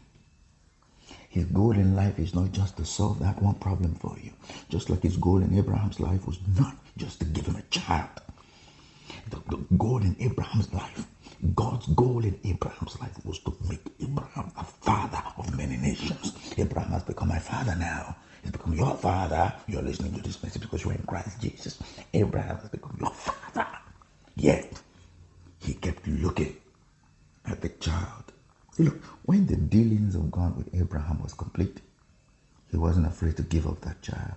His 1.30 1.46
goal 1.46 1.74
in 1.74 1.96
life 1.96 2.18
is 2.18 2.34
not 2.34 2.52
just 2.52 2.76
to 2.78 2.86
solve 2.86 3.20
that 3.20 3.40
one 3.40 3.54
problem 3.56 3.94
for 3.94 4.18
you. 4.22 4.32
Just 4.68 4.90
like 4.90 5.04
his 5.04 5.16
goal 5.16 5.38
in 5.38 5.56
Abraham's 5.56 6.00
life 6.00 6.26
was 6.26 6.40
not 6.58 6.76
just 6.98 7.20
to 7.20 7.26
give 7.26 7.46
him 7.46 7.56
a 7.56 7.62
child. 7.70 8.10
The, 9.30 9.40
the 9.48 9.58
goal 9.78 10.02
in 10.02 10.16
Abraham's 10.20 10.74
life, 10.74 11.06
God's 11.54 11.86
goal 11.94 12.26
in 12.26 12.40
Abraham's 12.44 13.00
life 13.00 13.24
was 13.24 13.38
to 13.40 13.56
make 13.70 13.86
Abraham 14.02 14.52
a 14.58 14.64
father 14.64 15.22
of 15.38 15.56
many 15.56 15.78
nations. 15.78 16.34
Abraham 16.58 16.92
has 16.94 17.04
become 17.04 17.28
my 17.28 17.40
father 17.40 17.76
now. 17.76 18.16
He's 18.42 18.52
become 18.52 18.74
your 18.74 18.96
father. 18.96 19.54
You're 19.68 19.84
listening 19.84 20.16
to 20.16 20.22
this 20.22 20.42
message 20.42 20.64
because 20.64 20.84
you're 20.84 20.94
in 20.94 21.04
Christ 21.04 21.40
Jesus. 21.40 21.78
Abraham 22.12 22.58
has 22.58 22.70
become 22.70 22.98
your 23.00 23.12
father. 23.12 23.68
Yet, 24.36 24.82
he 25.60 25.76
kept 25.76 26.08
looking 26.08 26.56
at 27.46 27.62
the 27.62 27.70
child 27.70 28.30
look, 28.80 29.04
when 29.26 29.46
the 29.46 29.56
dealings 29.56 29.89
with 30.58 30.74
Abraham 30.74 31.22
was 31.22 31.34
complete, 31.34 31.82
he 32.72 32.78
wasn't 32.78 33.08
afraid 33.08 33.38
to 33.38 33.44
give 33.44 33.68
up 33.68 33.82
that 33.82 34.02
child 34.02 34.36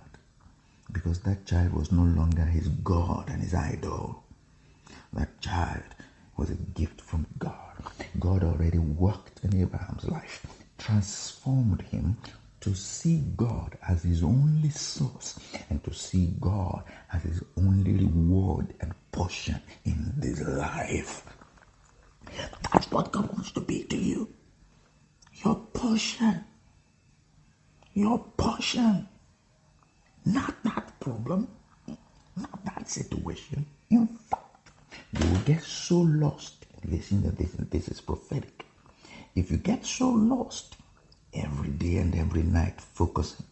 because 0.91 1.19
that 1.21 1.45
child 1.45 1.73
was 1.73 1.91
no 1.91 2.03
longer 2.03 2.43
his 2.45 2.67
God 2.67 3.29
and 3.29 3.41
his 3.41 3.53
idol. 3.53 4.23
That 5.13 5.39
child 5.41 5.83
was 6.37 6.49
a 6.49 6.55
gift 6.55 7.01
from 7.01 7.25
God. 7.37 7.77
God 8.19 8.43
already 8.43 8.79
worked 8.79 9.43
in 9.43 9.55
Abraham's 9.61 10.05
life, 10.05 10.45
transformed 10.77 11.81
him 11.83 12.17
to 12.61 12.73
see 12.73 13.21
God 13.35 13.77
as 13.87 14.03
his 14.03 14.23
only 14.23 14.69
source 14.69 15.37
and 15.69 15.83
to 15.83 15.93
see 15.93 16.33
God 16.39 16.83
as 17.11 17.23
his 17.23 17.43
only 17.57 17.93
reward 17.93 18.73
and 18.79 18.93
portion 19.11 19.61
in 19.85 20.13
this 20.17 20.41
life. 20.41 21.23
That's 22.71 22.89
what 22.89 23.11
God 23.11 23.31
wants 23.33 23.51
to 23.51 23.61
be 23.61 23.83
to 23.83 23.97
you. 23.97 24.29
Your 25.43 25.55
portion. 25.73 26.43
Your 27.93 28.19
portion. 28.37 29.07
Not 30.25 30.63
that 30.63 30.99
problem. 30.99 31.47
Not 32.35 32.65
that 32.65 32.89
situation. 32.89 33.65
In 33.89 34.07
fact, 34.07 34.71
you 35.11 35.29
will 35.29 35.41
get 35.41 35.61
so 35.63 35.99
lost. 35.99 36.65
Listen 36.85 37.23
to 37.23 37.31
this, 37.31 37.51
this 37.69 37.87
is 37.89 38.01
prophetic. 38.01 38.65
If 39.35 39.51
you 39.51 39.57
get 39.57 39.85
so 39.85 40.09
lost 40.09 40.75
every 41.33 41.69
day 41.69 41.97
and 41.97 42.15
every 42.15 42.43
night 42.43 42.79
focusing 42.79 43.45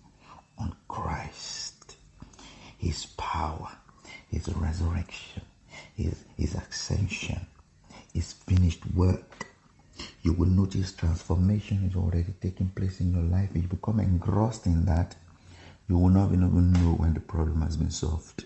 on 0.57 0.75
Christ, 0.87 1.95
His 2.77 3.05
power, 3.17 3.69
His 4.29 4.47
resurrection, 4.49 5.41
His, 5.95 6.23
His 6.37 6.55
ascension, 6.55 7.45
His 8.13 8.33
finished 8.33 8.83
work, 8.93 9.47
you 10.23 10.33
will 10.33 10.49
notice 10.49 10.91
transformation 10.91 11.83
is 11.89 11.95
already 11.95 12.33
taking 12.41 12.69
place 12.69 12.99
in 12.99 13.13
your 13.13 13.23
life. 13.23 13.49
If 13.55 13.63
you 13.63 13.67
become 13.67 13.99
engrossed 13.99 14.67
in 14.67 14.85
that, 14.85 15.15
you 15.87 15.97
will 15.97 16.09
not 16.09 16.31
even 16.31 16.71
know 16.73 16.93
when 16.93 17.13
the 17.13 17.19
problem 17.19 17.61
has 17.61 17.75
been 17.75 17.89
solved. 17.89 18.45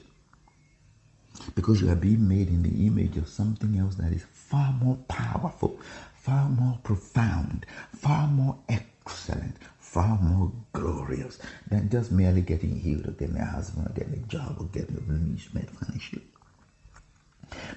Because 1.53 1.81
you 1.81 1.91
are 1.91 1.95
being 1.95 2.27
made 2.27 2.47
in 2.47 2.63
the 2.63 2.87
image 2.87 3.17
of 3.17 3.27
something 3.27 3.77
else 3.77 3.95
that 3.95 4.13
is 4.13 4.25
far 4.31 4.71
more 4.81 4.97
powerful, 5.09 5.77
far 6.15 6.47
more 6.47 6.79
profound, 6.83 7.65
far 7.93 8.27
more 8.27 8.57
excellent, 8.69 9.57
far 9.77 10.17
more 10.21 10.53
glorious 10.71 11.39
than 11.69 11.89
just 11.89 12.11
merely 12.11 12.41
getting 12.41 12.79
healed 12.79 13.07
or 13.07 13.11
getting 13.11 13.37
a 13.37 13.45
husband 13.45 13.87
or 13.87 13.93
getting 13.93 14.13
a 14.13 14.27
job 14.27 14.55
or 14.59 14.65
getting 14.67 14.95
a 14.97 15.01
financially 15.01 16.23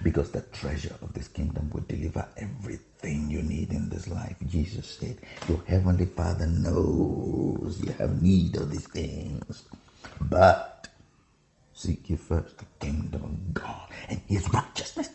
because 0.03 0.31
the 0.31 0.43
treasure 0.43 0.95
of 1.03 1.13
this 1.13 1.29
kingdom 1.29 1.71
will 1.73 1.85
deliver 1.89 2.27
everything 2.37 3.31
you 3.31 3.43
need 3.43 3.73
in 3.73 3.89
this 3.89 4.09
life. 4.09 4.37
Jesus 4.47 4.87
said, 4.87 5.19
Your 5.49 5.63
heavenly 5.67 6.07
Father 6.07 6.47
knows 6.47 7.81
you 7.85 7.93
have 7.93 8.23
need 8.23 8.57
of 8.57 8.71
these 8.71 8.87
things, 8.89 9.65
but 10.21 10.89
seek 11.75 12.11
ye 12.11 12.17
first 12.17 12.59
the 12.59 12.67
kingdom 12.81 13.25
of 13.25 13.55
God 13.55 13.89
and 14.09 14.21
his 14.27 14.49
righteousness. 14.53 15.11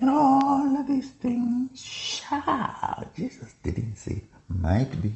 And 0.00 0.10
all 0.10 0.76
of 0.78 0.86
these 0.88 1.10
things 1.10 1.80
shall. 1.80 3.08
Jesus 3.16 3.54
didn't 3.62 3.96
say, 3.96 4.22
might 4.48 5.00
be. 5.00 5.14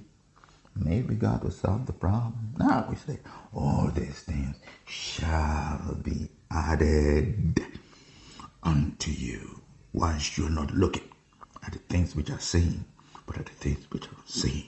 Maybe 0.76 1.14
God 1.14 1.42
will 1.42 1.50
solve 1.50 1.86
the 1.86 1.92
problem. 1.92 2.54
Now 2.58 2.86
we 2.88 2.96
say, 2.96 3.18
all 3.54 3.90
these 3.94 4.20
things 4.20 4.56
shall 4.86 5.96
be 6.02 6.28
added 6.50 7.60
unto 8.66 9.10
you 9.12 9.60
whilst 9.92 10.36
you're 10.36 10.50
not 10.50 10.74
looking 10.74 11.08
at 11.64 11.72
the 11.72 11.78
things 11.78 12.16
which 12.16 12.30
are 12.30 12.40
seen, 12.40 12.84
but 13.24 13.38
at 13.38 13.46
the 13.46 13.52
things 13.52 13.86
which 13.90 14.06
are 14.06 14.26
seen. 14.26 14.66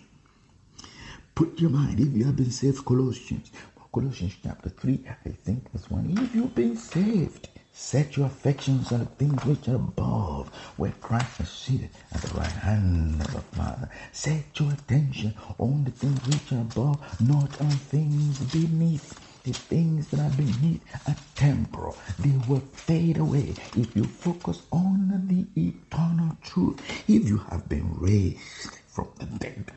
Put 1.35 1.61
your 1.61 1.71
mind, 1.71 2.01
if 2.01 2.13
you 2.15 2.25
have 2.25 2.37
been 2.37 2.51
saved, 2.51 2.85
Colossians, 2.85 3.51
Colossians 3.93 4.37
chapter 4.43 4.69
3, 4.69 5.05
I 5.27 5.31
think 5.31 5.73
this 5.73 5.91
one, 5.91 6.17
if 6.19 6.35
you've 6.35 6.55
been 6.55 6.77
saved, 6.77 7.49
Set 7.81 8.17
your 8.17 8.27
affections 8.27 8.91
on 8.91 8.99
the 8.99 9.07
things 9.07 9.45
which 9.45 9.69
are 9.69 9.77
above, 9.77 10.49
where 10.77 10.93
Christ 11.01 11.41
is 11.41 11.49
seated 11.49 11.91
at 12.11 12.21
the 12.21 12.29
right 12.37 12.51
hand 12.51 13.21
of 13.21 13.33
the 13.33 13.41
Father. 13.57 13.89
Set 14.11 14.59
your 14.59 14.73
attention 14.73 15.33
on 15.59 15.85
the 15.85 15.93
things 15.93 16.21
which 16.27 16.53
are 16.53 16.63
above, 16.63 16.99
not 17.21 17.61
on 17.61 17.71
things 17.71 18.41
beneath. 18.41 19.28
The 19.49 19.55
things 19.55 20.09
that 20.09 20.21
are 20.21 20.37
beneath 20.37 20.83
are 21.09 21.17
temporal. 21.35 21.97
They 22.19 22.35
will 22.47 22.61
fade 22.61 23.17
away 23.17 23.55
if 23.79 23.97
you 23.97 24.05
focus 24.05 24.61
on 24.71 25.09
the 25.27 25.47
eternal 25.59 26.37
truth. 26.43 26.79
If 27.09 27.27
you 27.27 27.39
have 27.49 27.67
been 27.67 27.95
raised 27.97 28.77
from 28.89 29.09
the 29.19 29.25
dead, 29.25 29.73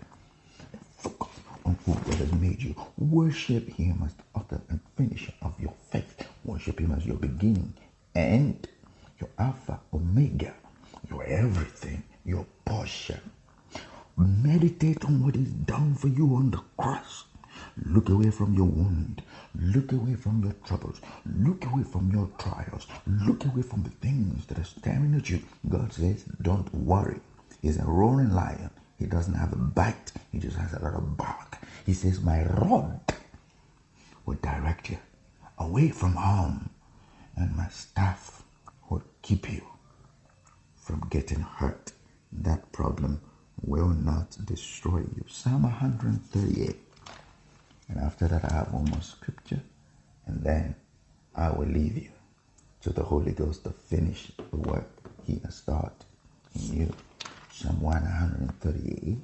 focus 0.97 1.29
on 1.63 1.77
who 1.85 1.93
God 1.93 2.15
has 2.15 2.33
made 2.33 2.61
you. 2.61 2.75
Worship 2.97 3.69
Him 3.69 4.03
as 4.05 4.13
the 4.13 4.23
author 4.35 4.61
and 4.67 4.81
finisher 4.97 5.31
of 5.41 5.53
your 5.57 5.73
faith. 5.89 6.27
Worship 6.43 6.77
Him 6.77 6.91
as 6.91 7.05
your 7.05 7.15
beginning 7.15 7.73
and 8.13 8.67
your 9.21 9.29
Alpha, 9.39 9.79
Omega, 9.93 10.53
your 11.09 11.23
everything, 11.23 12.03
your 12.25 12.45
portion. 12.65 13.21
Meditate 14.17 15.05
on 15.05 15.23
what 15.23 15.37
is 15.37 15.47
done 15.47 15.95
for 15.95 16.09
you 16.09 16.35
on 16.35 16.51
the 16.51 16.61
cross. 16.77 17.23
Look 17.85 18.09
away 18.09 18.31
from 18.31 18.53
your 18.53 18.65
wound. 18.65 19.21
Look 19.55 19.91
away 19.91 20.15
from 20.15 20.43
your 20.43 20.53
troubles. 20.65 21.01
Look 21.25 21.65
away 21.65 21.83
from 21.83 22.11
your 22.11 22.29
trials. 22.37 22.87
Look 23.07 23.45
away 23.45 23.61
from 23.61 23.83
the 23.83 23.89
things 23.89 24.45
that 24.47 24.59
are 24.59 24.63
staring 24.63 25.15
at 25.15 25.29
you. 25.29 25.41
God 25.67 25.93
says, 25.93 26.23
Don't 26.41 26.73
worry. 26.73 27.19
He's 27.61 27.77
a 27.79 27.85
roaring 27.85 28.31
lion. 28.33 28.69
He 28.97 29.05
doesn't 29.07 29.33
have 29.33 29.51
a 29.51 29.55
bite, 29.55 30.11
he 30.31 30.37
just 30.37 30.57
has 30.57 30.73
a 30.73 30.79
lot 30.83 30.93
of 30.93 31.17
bark. 31.17 31.57
He 31.85 31.93
says, 31.93 32.21
My 32.21 32.43
rod 32.45 32.99
will 34.25 34.35
direct 34.35 34.91
you 34.91 34.99
away 35.57 35.89
from 35.89 36.13
harm 36.15 36.69
and 37.35 37.55
my 37.55 37.67
staff 37.69 38.43
will 38.89 39.03
keep 39.21 39.51
you 39.51 39.63
from 40.75 41.07
getting 41.09 41.39
hurt. 41.41 41.91
That 42.31 42.71
problem 42.71 43.21
will 43.61 43.89
not 43.89 44.37
destroy 44.45 44.99
you. 44.99 45.25
Psalm 45.27 45.63
138. 45.63 46.90
And 47.91 47.99
after 47.99 48.27
that, 48.27 48.49
I 48.49 48.53
have 48.55 48.73
one 48.73 48.85
more 48.85 49.01
scripture, 49.01 49.61
and 50.25 50.43
then 50.43 50.75
I 51.35 51.51
will 51.51 51.67
leave 51.67 51.97
you 51.97 52.11
to 52.81 52.89
the 52.91 53.03
Holy 53.03 53.33
Ghost 53.33 53.65
to 53.65 53.69
finish 53.69 54.31
the 54.37 54.57
work 54.57 54.89
He 55.25 55.39
has 55.43 55.55
started 55.55 56.05
in 56.55 56.77
you. 56.79 56.93
Psalm 57.51 57.81
138. 57.81 59.17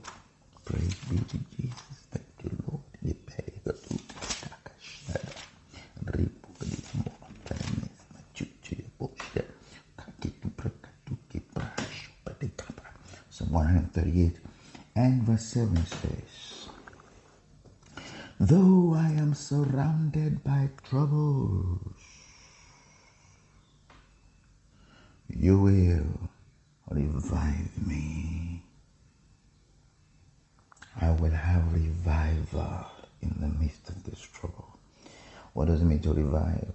Praise 0.65 0.95
be 1.10 1.17
to 1.17 1.38
Jesus. 1.56 1.97
Thank 2.12 2.25
you, 2.43 2.51
Lord. 2.67 2.82
Psalm 13.38 13.51
138 13.51 14.39
and 14.95 15.21
verse 15.21 15.45
7 15.45 15.77
says, 15.86 16.37
Though 18.39 18.93
I 18.93 19.10
am 19.13 19.34
surrounded 19.34 20.43
by 20.43 20.69
troubles, 20.84 21.82
you 25.28 25.60
will 25.60 26.30
revive 26.91 27.88
me. 27.88 28.62
I 31.02 31.12
will 31.12 31.32
have 31.32 31.73
revival 31.73 32.86
in 33.23 33.36
the 33.39 33.47
midst 33.47 33.89
of 33.89 34.04
this 34.04 34.19
trouble. 34.21 34.78
What 35.54 35.65
does 35.65 35.82
it 35.82 35.86
mean 35.86 36.02
to 36.02 36.13
revive? 36.13 36.73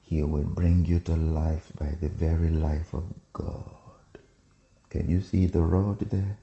He 0.00 0.22
will 0.22 0.44
bring 0.44 0.86
you 0.86 1.00
to 1.00 1.14
life 1.14 1.72
by 1.78 1.94
the 2.00 2.08
very 2.08 2.48
life 2.50 2.94
of 2.94 3.04
God. 3.34 3.64
Can 4.88 5.10
you 5.10 5.20
see 5.20 5.44
the 5.44 5.60
rod 5.62 6.00
there? 6.00 6.38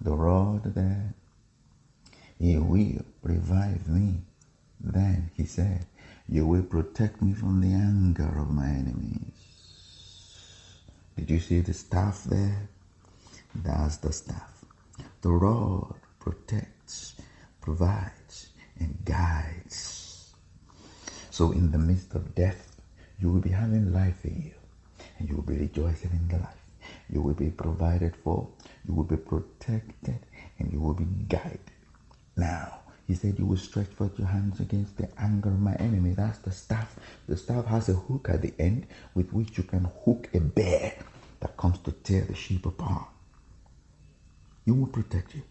The 0.00 0.12
rod 0.16 0.74
there? 0.74 1.14
He 2.38 2.56
will 2.56 3.04
revive 3.22 3.88
me. 3.88 4.20
Then 4.80 5.30
he 5.34 5.44
said, 5.44 5.86
You 6.28 6.46
will 6.46 6.62
protect 6.62 7.20
me 7.20 7.34
from 7.34 7.60
the 7.60 7.74
anger 7.74 8.38
of 8.38 8.50
my 8.50 8.68
enemies. 8.68 9.32
Did 11.16 11.30
you 11.30 11.40
see 11.40 11.60
the 11.60 11.74
staff 11.74 12.24
there? 12.24 12.68
That's 13.54 13.96
the 13.96 14.12
staff. 14.12 14.64
The 15.22 15.30
rod 15.30 15.94
protects, 16.20 17.14
provides, 17.60 18.50
and 18.78 18.96
guides. 19.04 20.32
So, 21.30 21.52
in 21.52 21.72
the 21.72 21.78
midst 21.78 22.14
of 22.14 22.34
death, 22.34 22.76
you 23.20 23.30
will 23.32 23.40
be 23.40 23.50
having 23.50 23.92
life 23.92 24.24
in 24.24 24.42
you, 24.42 25.04
and 25.18 25.28
you 25.28 25.36
will 25.36 25.42
be 25.42 25.58
rejoicing 25.58 26.12
in 26.12 26.28
the 26.28 26.38
life 26.38 26.58
you 27.10 27.22
will 27.22 27.34
be 27.34 27.50
provided 27.50 28.14
for, 28.16 28.48
you 28.86 28.94
will 28.94 29.04
be 29.04 29.16
protected, 29.16 30.18
and 30.58 30.72
you 30.72 30.80
will 30.80 30.94
be 30.94 31.06
guided. 31.28 31.60
Now, 32.38 32.82
he 33.08 33.14
said, 33.14 33.36
You 33.38 33.46
will 33.46 33.56
stretch 33.56 33.88
forth 33.88 34.16
your 34.16 34.28
hands 34.28 34.60
against 34.60 34.96
the 34.96 35.08
anger 35.20 35.48
of 35.48 35.58
my 35.58 35.74
enemy. 35.74 36.14
That's 36.14 36.38
the 36.38 36.52
staff. 36.52 36.96
The 37.26 37.36
staff 37.36 37.66
has 37.66 37.88
a 37.88 37.94
hook 37.94 38.28
at 38.30 38.42
the 38.42 38.54
end 38.60 38.86
with 39.12 39.32
which 39.32 39.58
you 39.58 39.64
can 39.64 39.90
hook 40.04 40.28
a 40.32 40.38
bear 40.40 40.94
that 41.40 41.56
comes 41.56 41.78
to 41.80 41.90
tear 41.92 42.22
the 42.22 42.36
sheep 42.36 42.64
apart. 42.64 43.08
You 44.64 44.74
will 44.74 44.86
protect 44.86 45.34
you. 45.34 45.42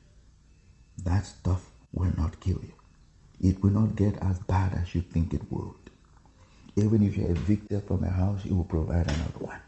That 1.03 1.25
stuff 1.25 1.69
will 1.91 2.13
not 2.17 2.39
kill 2.39 2.61
you. 2.63 2.73
It 3.41 3.61
will 3.61 3.71
not 3.71 3.95
get 3.97 4.15
as 4.21 4.39
bad 4.39 4.73
as 4.73 4.95
you 4.95 5.01
think 5.01 5.33
it 5.33 5.51
would. 5.51 5.75
Even 6.77 7.03
if 7.03 7.17
you're 7.17 7.31
evicted 7.31 7.83
from 7.83 8.03
a 8.03 8.09
house, 8.09 8.45
it 8.45 8.51
will 8.51 8.63
provide 8.63 9.07
another 9.11 9.39
one. 9.39 9.59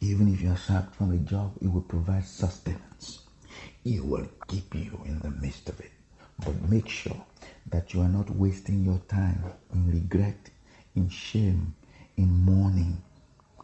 Even 0.00 0.32
if 0.32 0.42
you 0.42 0.50
are 0.50 0.56
sacked 0.56 0.94
from 0.96 1.12
a 1.12 1.16
job, 1.16 1.52
it 1.62 1.72
will 1.72 1.80
provide 1.82 2.24
sustenance. 2.26 3.20
It 3.84 4.04
will 4.04 4.28
keep 4.48 4.74
you 4.74 5.00
in 5.06 5.20
the 5.20 5.30
midst 5.30 5.68
of 5.68 5.80
it. 5.80 5.90
But 6.44 6.68
make 6.68 6.88
sure 6.88 7.24
that 7.70 7.92
you 7.94 8.00
are 8.00 8.08
not 8.08 8.30
wasting 8.30 8.84
your 8.84 9.00
time 9.08 9.44
in 9.72 9.90
regret, 9.92 10.50
in 10.94 11.08
shame, 11.08 11.74
in 12.16 12.28
mourning. 12.44 13.02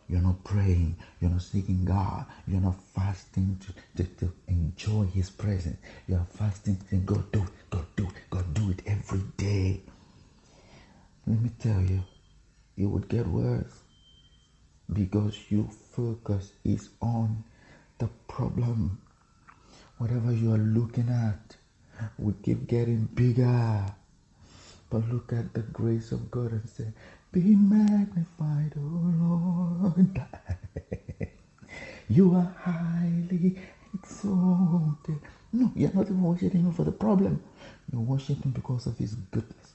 You're 0.09 0.23
not 0.23 0.45
praying. 0.45 0.97
You're 1.21 1.31
not 1.31 1.43
seeking 1.43 1.85
God. 1.85 2.27
You're 2.47 2.61
not 2.61 2.81
fasting 2.95 3.59
to, 3.65 4.03
to, 4.03 4.09
to 4.21 4.33
enjoy 4.47 5.05
His 5.07 5.31
presence. 5.31 5.79
You're 6.07 6.27
fasting 6.31 6.79
to 6.91 6.97
God, 6.97 7.33
do 7.33 7.43
it, 7.43 7.49
God, 7.71 7.87
do 7.97 8.05
it, 8.05 8.31
God, 8.31 8.55
do 8.55 8.71
it 8.71 8.83
every 8.87 9.23
day. 9.37 9.81
Let 11.27 11.41
me 11.41 11.51
tell 11.59 11.81
you, 11.81 12.05
it 12.77 12.85
would 12.87 13.09
get 13.09 13.27
worse 13.27 13.83
because 14.93 15.37
your 15.49 15.69
focus 15.93 16.53
is 16.65 16.91
on 17.03 17.43
the 17.99 18.09
problem. 18.29 19.01
Whatever 19.99 20.33
you 20.33 20.53
are 20.55 20.59
looking 20.59 21.09
at 21.09 21.57
will 22.19 22.35
keep 22.43 22.67
getting 22.67 23.05
bigger. 23.15 23.87
But 24.91 25.09
look 25.11 25.33
at 25.33 25.55
the 25.55 25.63
grace 25.63 26.13
of 26.13 26.31
God 26.31 26.53
and 26.53 26.69
say, 26.69 26.87
Be 27.33 27.41
magnified, 27.57 28.75
O 28.77 28.81
Lord. 28.83 30.23
you 32.09 32.35
are 32.35 32.55
highly 32.61 33.59
exalted. 33.95 35.21
No, 35.53 35.73
you're 35.75 35.93
not 35.95 36.07
even 36.07 36.23
worshiping 36.23 36.63
Him 36.63 36.73
for 36.73 36.85
the 36.85 36.93
problem. 36.93 37.43
You're 37.93 38.03
worshiping 38.03 38.43
Him 38.45 38.51
because 38.53 38.87
of 38.87 38.99
His 38.99 39.15
goodness. 39.17 39.66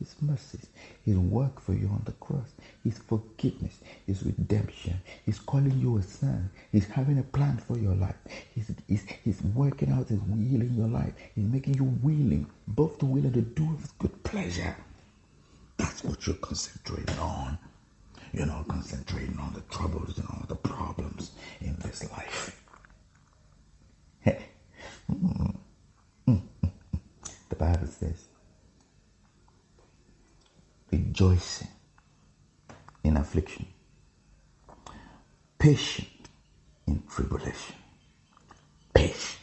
His 0.00 0.16
mercies, 0.22 0.66
His 1.04 1.16
work 1.16 1.60
for 1.60 1.74
you 1.74 1.86
on 1.88 2.02
the 2.04 2.12
cross, 2.12 2.52
His 2.82 2.98
forgiveness, 2.98 3.78
His 4.06 4.24
redemption. 4.24 5.00
He's 5.24 5.38
calling 5.38 5.78
you 5.78 5.98
a 5.98 6.02
son. 6.02 6.50
He's 6.72 6.86
having 6.86 7.18
a 7.18 7.22
plan 7.22 7.58
for 7.58 7.78
your 7.78 7.94
life. 7.94 8.16
He's, 8.54 8.72
he's, 8.88 9.04
he's 9.24 9.42
working 9.54 9.92
out 9.92 10.08
His 10.08 10.20
will 10.20 10.60
in 10.62 10.74
your 10.76 10.88
life. 10.88 11.12
He's 11.36 11.44
making 11.44 11.74
you 11.74 11.84
willing, 12.02 12.46
both 12.66 12.98
to 12.98 13.06
will 13.06 13.24
and 13.24 13.34
to 13.34 13.42
do 13.42 13.76
His 13.76 13.92
good 13.98 14.22
pleasure. 14.24 14.76
That's 15.76 16.02
what 16.04 16.26
you're 16.26 16.36
concentrating 16.36 17.18
on. 17.18 17.58
You're 18.32 18.46
not 18.46 18.68
concentrating 18.68 19.38
on 19.38 19.52
the 19.54 19.60
troubles 19.74 20.18
and 20.18 20.26
all 20.28 20.44
the 20.48 20.56
problems 20.56 21.32
in 21.60 21.76
this 21.76 22.10
life. 22.12 22.62
the 24.24 24.36
Bible 27.58 27.86
says, 27.86 28.29
rejoicing 30.92 31.68
in 33.04 33.16
affliction, 33.16 33.66
patient 35.58 36.08
in 36.86 37.02
tribulation, 37.08 37.76
patient, 38.94 39.38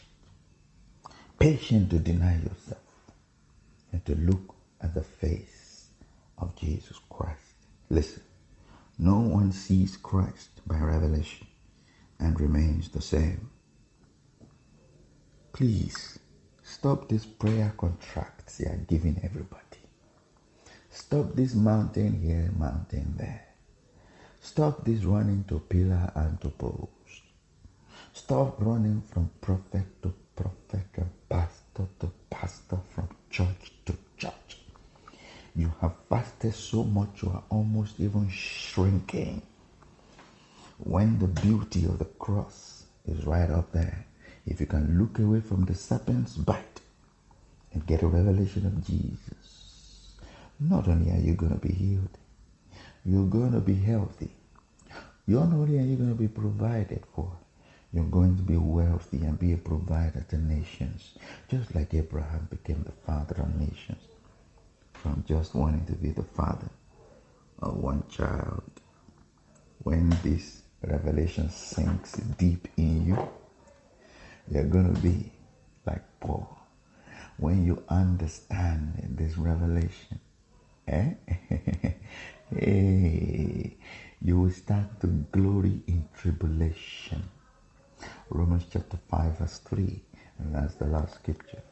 patient 1.38 1.90
to 1.90 1.98
deny 1.98 2.36
yourself 2.36 2.80
and 3.92 4.04
to 4.04 4.14
look 4.16 4.54
at 4.80 4.94
the 4.94 5.02
face 5.02 5.88
of 6.38 6.54
Jesus 6.56 6.98
Christ. 7.10 7.38
Listen, 7.90 8.22
no 8.98 9.18
one 9.20 9.52
sees 9.52 9.96
Christ 9.96 10.50
by 10.66 10.78
revelation 10.78 11.46
and 12.18 12.40
remains 12.40 12.88
the 12.90 13.00
same. 13.00 13.50
Please 15.52 16.18
stop 16.62 17.08
these 17.08 17.26
prayer 17.26 17.72
contracts 17.76 18.60
you 18.60 18.66
are 18.66 18.76
giving 18.76 19.20
everybody. 19.22 19.67
Stop 20.98 21.32
this 21.34 21.54
mountain 21.54 22.20
here, 22.20 22.50
mountain 22.58 23.14
there. 23.16 23.46
Stop 24.40 24.84
this 24.84 25.04
running 25.04 25.44
to 25.44 25.60
pillar 25.60 26.10
and 26.16 26.40
to 26.40 26.48
post. 26.48 27.22
Stop 28.12 28.56
running 28.58 29.00
from 29.02 29.30
prophet 29.40 29.86
to 30.02 30.12
prophet 30.34 30.88
and 30.96 31.10
pastor 31.28 31.86
to 32.00 32.10
pastor, 32.28 32.80
from 32.90 33.08
church 33.30 33.72
to 33.86 33.96
church. 34.18 34.58
You 35.54 35.72
have 35.80 35.94
fasted 36.10 36.52
so 36.54 36.82
much 36.82 37.22
you 37.22 37.30
are 37.30 37.44
almost 37.48 38.00
even 38.00 38.28
shrinking. 38.28 39.42
When 40.78 41.20
the 41.20 41.28
beauty 41.28 41.84
of 41.84 42.00
the 42.00 42.06
cross 42.06 42.82
is 43.06 43.24
right 43.24 43.48
up 43.48 43.70
there, 43.70 44.04
if 44.46 44.60
you 44.60 44.66
can 44.66 44.98
look 44.98 45.20
away 45.20 45.42
from 45.42 45.64
the 45.64 45.76
serpent's 45.76 46.36
bite 46.36 46.80
and 47.72 47.86
get 47.86 48.02
a 48.02 48.08
revelation 48.08 48.66
of 48.66 48.84
Jesus, 48.84 49.57
not 50.60 50.88
only 50.88 51.10
are 51.12 51.20
you 51.20 51.34
going 51.34 51.52
to 51.52 51.58
be 51.58 51.72
healed, 51.72 52.18
you're 53.04 53.26
going 53.26 53.52
to 53.52 53.60
be 53.60 53.74
healthy. 53.74 54.30
You're 55.26 55.44
not 55.44 55.54
only 55.54 55.78
are 55.78 55.82
you 55.82 55.96
going 55.96 56.08
to 56.08 56.14
be 56.14 56.28
provided 56.28 57.04
for, 57.14 57.30
you're 57.92 58.04
going 58.04 58.36
to 58.36 58.42
be 58.42 58.56
wealthy 58.56 59.18
and 59.18 59.38
be 59.38 59.52
a 59.52 59.56
provider 59.58 60.24
to 60.30 60.38
nations, 60.38 61.14
just 61.48 61.74
like 61.74 61.94
Abraham 61.94 62.48
became 62.50 62.82
the 62.82 62.92
father 63.06 63.42
of 63.42 63.54
nations 63.58 64.02
from 64.92 65.24
just 65.26 65.54
wanting 65.54 65.84
to 65.86 65.92
be 65.92 66.10
the 66.10 66.22
father 66.22 66.68
of 67.60 67.76
one 67.76 68.02
child. 68.10 68.62
When 69.82 70.10
this 70.22 70.62
revelation 70.82 71.50
sinks 71.50 72.12
deep 72.12 72.68
in 72.76 73.06
you, 73.06 73.28
you're 74.50 74.64
going 74.64 74.92
to 74.94 75.00
be 75.00 75.32
like 75.86 76.02
Paul. 76.20 76.58
When 77.36 77.64
you 77.64 77.82
understand 77.88 79.14
this 79.16 79.38
revelation, 79.38 80.20
eh? 80.88 81.14
hey, 82.54 83.76
you 84.22 84.40
will 84.40 84.50
start 84.50 85.00
to 85.00 85.06
glory 85.32 85.80
in 85.86 86.08
tribulation. 86.16 87.22
Romans 88.30 88.64
chapter 88.72 88.98
5, 89.10 89.38
verse 89.38 89.58
3, 89.58 90.00
and 90.38 90.54
that's 90.54 90.74
the 90.76 90.86
last 90.86 91.14
scripture. 91.16 91.62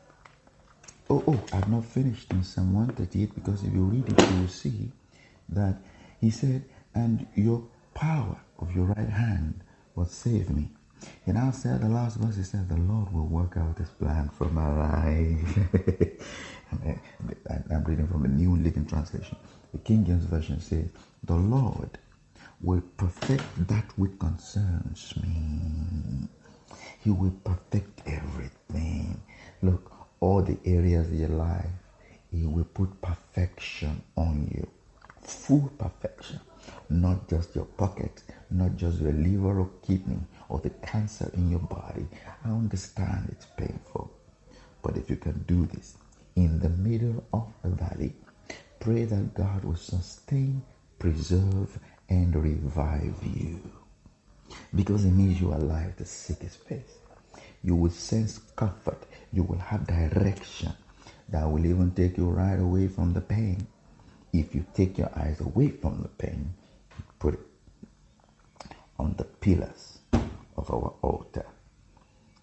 Oh, 1.09 1.23
oh, 1.27 1.41
I've 1.53 1.69
not 1.69 1.85
finished 1.85 2.31
in 2.33 2.43
Psalm 2.43 2.75
138 2.75 3.35
because 3.35 3.63
if 3.63 3.73
you 3.73 3.85
read 3.85 4.09
it, 4.09 4.29
you 4.29 4.41
will 4.41 4.49
see 4.49 4.91
that 5.49 5.77
he 6.21 6.31
said, 6.31 6.65
And 6.95 7.27
your 7.35 7.69
power 7.95 8.41
of 8.59 8.75
your 8.75 8.87
right 8.87 9.09
hand 9.09 9.63
will 9.95 10.07
save 10.07 10.51
me. 10.51 10.71
He 11.25 11.33
now 11.33 11.51
said, 11.53 11.83
the 11.83 11.89
last 11.89 12.17
verse, 12.17 12.37
he 12.37 12.43
said, 12.43 12.69
The 12.69 12.77
Lord 12.77 13.13
will 13.13 13.27
work 13.27 13.57
out 13.57 13.79
his 13.79 13.91
plan 13.91 14.31
for 14.31 14.47
my 14.49 14.69
life. 14.69 15.59
Eh, 16.73 16.95
eh, 17.49 17.59
I'm 17.71 17.85
reading 17.85 18.09
from 18.09 18.23
the 18.23 18.29
New 18.29 18.57
Living 18.57 18.87
Translation. 18.87 19.37
The 19.73 19.79
King 19.79 20.05
James 20.05 20.25
Version 20.25 20.61
says, 20.61 20.89
The 21.23 21.35
Lord 21.35 21.99
will 22.61 22.83
perfect 22.97 23.45
that 23.69 23.85
which 23.97 24.19
concerns 24.19 25.15
me. 25.23 26.29
He 27.05 27.11
will 27.11 27.35
perfect 27.45 28.03
everything. 28.07 29.21
Look, 29.63 29.93
all 30.21 30.43
the 30.43 30.59
areas 30.65 31.07
of 31.07 31.15
your 31.15 31.29
life, 31.29 31.71
He 32.33 32.47
will 32.47 32.65
put 32.65 33.01
perfection 33.01 34.03
on 34.17 34.51
you. 34.53 34.69
Full 35.23 35.71
perfection. 35.79 36.41
Not 36.91 37.29
just 37.29 37.55
your 37.55 37.65
pocket, 37.65 38.23
not 38.51 38.77
just 38.77 39.01
your 39.01 39.13
liver 39.13 39.61
or 39.61 39.71
kidney 39.87 40.19
or 40.49 40.59
the 40.59 40.71
cancer 40.71 41.31
in 41.35 41.49
your 41.49 41.61
body. 41.61 42.07
I 42.45 42.49
understand 42.49 43.29
it's 43.31 43.47
painful. 43.57 44.11
But 44.83 44.97
if 44.97 45.09
you 45.09 45.17
can 45.17 45.45
do 45.47 45.67
this 45.67 45.97
in 46.37 46.61
the 46.61 46.69
middle 46.69 47.25
of 47.33 47.49
a 47.65 47.69
valley, 47.69 48.13
pray 48.79 49.05
that 49.05 49.35
God 49.35 49.65
will 49.65 49.77
sustain, 49.77 50.63
preserve, 50.99 51.79
and 52.09 52.35
revive 52.37 53.17
you. 53.25 53.61
Because 54.75 55.05
it 55.05 55.11
means 55.11 55.41
you 55.41 55.53
are 55.53 55.59
alive 55.59 55.97
to 55.97 56.05
seek 56.05 56.39
His 56.41 56.55
face. 56.55 56.99
You 57.63 57.75
will 57.75 57.91
sense 57.91 58.39
comfort. 58.55 59.03
You 59.33 59.43
will 59.43 59.59
have 59.59 59.87
direction 59.87 60.73
that 61.31 61.51
will 61.51 61.67
even 61.67 61.91
take 61.93 62.17
you 62.19 62.27
right 62.29 62.61
away 62.61 62.89
from 62.89 63.13
the 63.13 63.21
pain. 63.21 63.67
If 64.33 64.55
you 64.55 64.65
take 64.75 64.99
your 64.99 65.11
eyes 65.17 65.41
away 65.41 65.71
from 65.71 66.03
the 66.03 66.09
pain, 66.09 66.55
put 67.19 67.35
it 67.35 67.41
on 68.99 69.15
the 69.17 69.25
pillars 69.25 69.99
of 70.57 70.71
our 70.71 70.95
altar. 71.03 71.47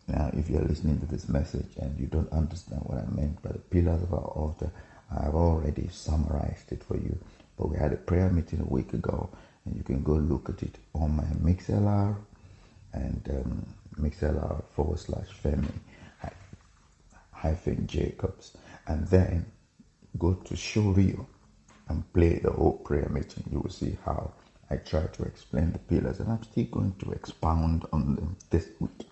Now, 0.08 0.30
if 0.34 0.50
you're 0.50 0.62
listening 0.62 1.00
to 1.00 1.06
this 1.06 1.30
message 1.30 1.78
and 1.78 1.98
you 2.00 2.08
don't 2.08 2.32
understand 2.34 2.82
what 2.86 3.00
I 3.00 3.06
meant 3.10 3.42
by 3.42 3.52
the 3.52 3.60
pillars 3.60 4.04
of 4.04 4.14
our 4.14 4.20
altar, 4.20 4.72
I've 5.12 5.36
already 5.36 5.88
summarized 5.92 6.72
it 6.72 6.84
for 6.84 6.98
you. 6.98 7.18
But 7.58 7.70
we 7.70 7.78
had 7.78 7.94
a 7.94 7.98
prayer 7.98 8.30
meeting 8.30 8.62
a 8.62 8.66
week 8.66 8.94
ago, 8.94 9.30
and 9.66 9.76
you 9.76 9.84
can 9.84 10.04
go 10.04 10.14
look 10.14 10.50
at 10.50 10.64
it 10.64 10.78
on 10.94 11.16
my 11.16 11.24
MixLR 11.24 12.16
and 12.94 13.30
um, 13.30 13.66
MixLR 14.00 14.64
forward 14.76 15.00
slash 15.00 15.28
Femi 15.44 15.72
hyphen 17.32 17.86
Jacobs, 17.88 18.58
and 18.88 19.06
then 19.08 19.46
go 20.18 20.34
to 20.34 20.56
show 20.56 20.96
and 21.90 22.14
play 22.14 22.40
the 22.40 22.52
whole 22.52 22.78
prayer 22.78 23.10
meeting. 23.10 23.44
You 23.52 23.60
will 23.60 23.70
see 23.70 23.98
how 24.06 24.32
I 24.70 24.78
try 24.78 25.06
to 25.08 25.24
explain 25.24 25.74
the 25.74 25.80
pillars, 25.80 26.20
and 26.22 26.32
I'm 26.32 26.44
still 26.44 26.66
going 26.66 26.96
to 27.00 27.12
expound 27.12 27.86
on 27.92 28.16
them 28.16 28.38
this 28.50 28.70
week 28.80 29.08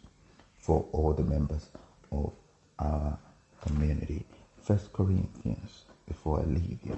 for 0.62 0.86
all 0.92 1.14
the 1.14 1.24
members 1.24 1.70
of 2.12 2.32
our 2.80 3.18
community. 3.62 4.26
First 4.62 4.94
Corinthians, 4.94 5.86
before 6.08 6.40
I 6.40 6.44
leave 6.44 6.80
you. 6.84 6.98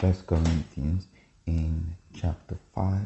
First 0.00 0.26
Corinthians 0.26 1.06
in 1.46 1.94
chapter 2.14 2.58
5. 2.74 2.98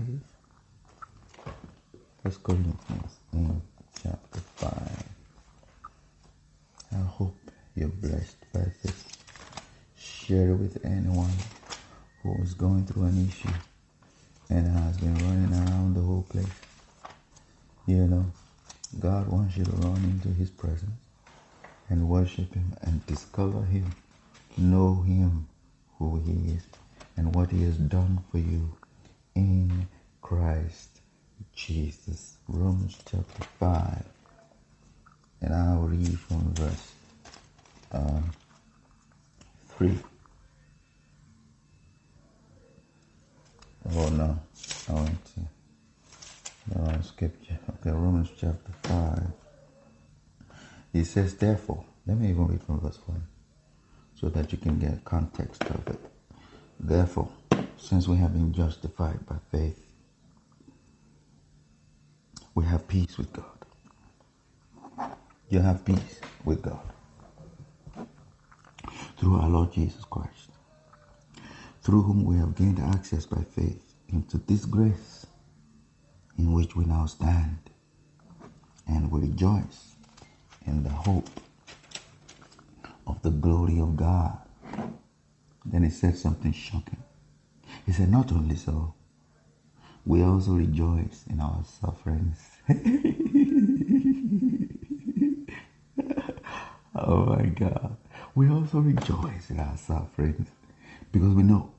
First 2.22 2.42
Corinthians 2.44 3.18
in 3.32 3.60
chapter 4.00 4.40
5. 4.56 4.72
I 6.92 6.96
hope 6.96 7.36
you're 7.74 7.88
blessed 7.88 8.36
by 8.52 8.66
this. 8.82 9.04
Share 9.96 10.50
it 10.50 10.56
with 10.56 10.84
anyone 10.84 11.32
who 12.22 12.40
is 12.42 12.54
going 12.54 12.86
through 12.86 13.04
an 13.04 13.28
issue 13.28 13.48
and 14.48 14.66
has 14.66 14.96
been 14.98 15.14
running 15.14 15.52
around 15.52 15.94
the 15.94 16.00
whole 16.02 16.26
place. 16.28 16.46
You 17.86 18.06
know, 18.06 18.26
God 18.98 19.28
wants 19.28 19.56
you 19.56 19.64
to 19.64 19.70
run 19.72 19.96
into 20.04 20.28
His 20.28 20.50
presence 20.50 21.00
and 21.88 22.08
worship 22.08 22.54
Him 22.54 22.74
and 22.82 23.04
discover 23.06 23.64
Him, 23.64 23.94
know 24.56 25.02
Him, 25.02 25.48
who 25.98 26.18
He 26.20 26.52
is, 26.52 26.66
and 27.16 27.34
what 27.34 27.50
He 27.50 27.62
has 27.64 27.76
done 27.76 28.22
for 28.30 28.38
you 28.38 28.76
in 29.34 29.88
Christ 30.20 31.00
Jesus. 31.54 32.36
Romans 32.48 32.98
chapter 33.10 33.42
5. 33.58 34.04
And 35.40 35.54
I'll 35.54 35.82
read 35.82 36.18
from 36.18 36.54
verse 36.54 36.92
uh, 37.92 38.20
3. 39.70 39.98
Oh 43.94 44.08
no, 44.10 44.38
I 44.88 44.92
went 44.92 45.24
to 45.34 45.40
wrong 46.70 47.02
scripture. 47.02 47.58
Okay, 47.80 47.90
Romans 47.90 48.30
chapter 48.38 48.72
5. 48.82 49.32
He 50.92 51.04
says, 51.04 51.34
therefore, 51.36 51.84
let 52.06 52.18
me 52.18 52.30
even 52.30 52.46
read 52.46 52.62
from 52.62 52.80
verse 52.80 52.98
1 53.06 53.22
so 54.14 54.28
that 54.28 54.52
you 54.52 54.58
can 54.58 54.78
get 54.78 55.04
context 55.04 55.62
of 55.64 55.86
it. 55.88 56.00
Therefore, 56.78 57.30
since 57.76 58.06
we 58.06 58.16
have 58.18 58.32
been 58.32 58.52
justified 58.52 59.24
by 59.26 59.36
faith, 59.50 59.84
we 62.54 62.64
have 62.64 62.86
peace 62.86 63.16
with 63.18 63.32
God. 63.32 63.46
You 65.48 65.60
have 65.60 65.84
peace 65.84 66.20
with 66.44 66.62
God 66.62 66.80
through 69.16 69.36
our 69.36 69.48
Lord 69.48 69.72
Jesus 69.72 70.04
Christ, 70.04 70.50
through 71.82 72.02
whom 72.02 72.24
we 72.24 72.36
have 72.36 72.54
gained 72.54 72.80
access 72.80 73.26
by 73.26 73.42
faith 73.42 73.94
into 74.08 74.38
this 74.38 74.64
grace 74.64 75.21
in 76.42 76.52
which 76.52 76.74
we 76.74 76.84
now 76.84 77.06
stand, 77.06 77.70
and 78.88 79.12
we 79.12 79.20
rejoice 79.20 79.94
in 80.66 80.82
the 80.82 80.90
hope 80.90 81.30
of 83.06 83.22
the 83.22 83.30
glory 83.30 83.78
of 83.78 83.96
God. 83.96 84.38
Then 85.64 85.84
he 85.84 85.90
said 85.90 86.16
something 86.16 86.52
shocking. 86.52 87.04
He 87.86 87.92
said, 87.92 88.10
Not 88.10 88.32
only 88.32 88.56
so, 88.56 88.94
we 90.04 90.24
also 90.24 90.54
rejoice 90.54 91.24
in 91.30 91.38
our 91.38 91.62
sufferings. 91.64 92.40
oh 96.96 97.26
my 97.26 97.46
God. 97.46 97.96
We 98.34 98.50
also 98.50 98.80
rejoice 98.80 99.48
in 99.50 99.60
our 99.60 99.76
sufferings 99.76 100.48
because 101.12 101.34
we 101.34 101.44
know 101.44 101.70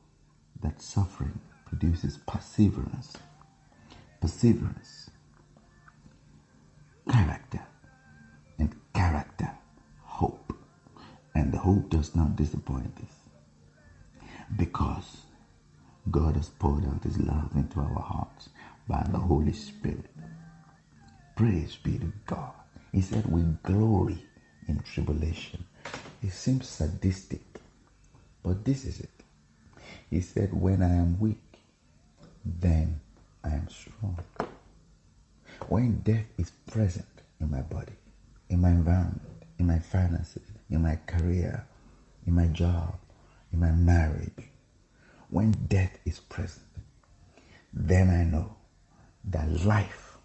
that 0.61 0.81
suffering 0.81 1.37
produces 1.65 2.17
perseverance. 2.25 3.17
Perseverance, 4.23 5.09
character, 7.11 7.59
and 8.57 8.73
character, 8.95 9.51
hope. 10.01 10.53
And 11.35 11.51
the 11.51 11.57
hope 11.57 11.89
does 11.89 12.15
not 12.15 12.37
disappoint 12.37 12.97
us 12.99 13.15
because 14.55 15.23
God 16.09 16.37
has 16.37 16.47
poured 16.47 16.87
out 16.87 17.03
His 17.03 17.17
love 17.19 17.51
into 17.55 17.81
our 17.81 17.99
hearts 17.99 18.47
by 18.87 19.05
the 19.11 19.17
Holy 19.19 19.51
Spirit. 19.51 20.05
Praise 21.35 21.75
be 21.75 21.97
to 21.97 22.13
God. 22.25 22.53
He 22.93 23.01
said, 23.01 23.25
We 23.25 23.41
glory 23.63 24.23
in 24.69 24.79
tribulation. 24.79 25.65
It 26.23 26.31
seems 26.31 26.69
sadistic, 26.69 27.43
but 28.41 28.63
this 28.63 28.85
is 28.85 29.01
it. 29.01 29.09
He 30.09 30.21
said, 30.21 30.53
When 30.53 30.81
I 30.81 30.95
am 30.95 31.19
weak, 31.19 31.41
then 32.45 33.01
I 33.43 33.49
am 33.49 33.67
strong. 33.69 34.23
When 35.67 35.99
death 36.01 36.25
is 36.37 36.51
present 36.71 37.07
in 37.39 37.51
my 37.51 37.61
body, 37.61 37.93
in 38.49 38.61
my 38.61 38.69
environment, 38.69 39.21
in 39.59 39.67
my 39.67 39.79
finances, 39.79 40.43
in 40.69 40.81
my 40.81 40.97
career, 41.07 41.65
in 42.25 42.33
my 42.35 42.47
job, 42.47 42.95
in 43.51 43.59
my 43.59 43.71
marriage, 43.71 44.49
when 45.29 45.51
death 45.51 45.97
is 46.05 46.19
present, 46.19 46.65
then 47.73 48.09
I 48.09 48.23
know 48.23 48.55
that 49.25 49.65
life 49.65 50.17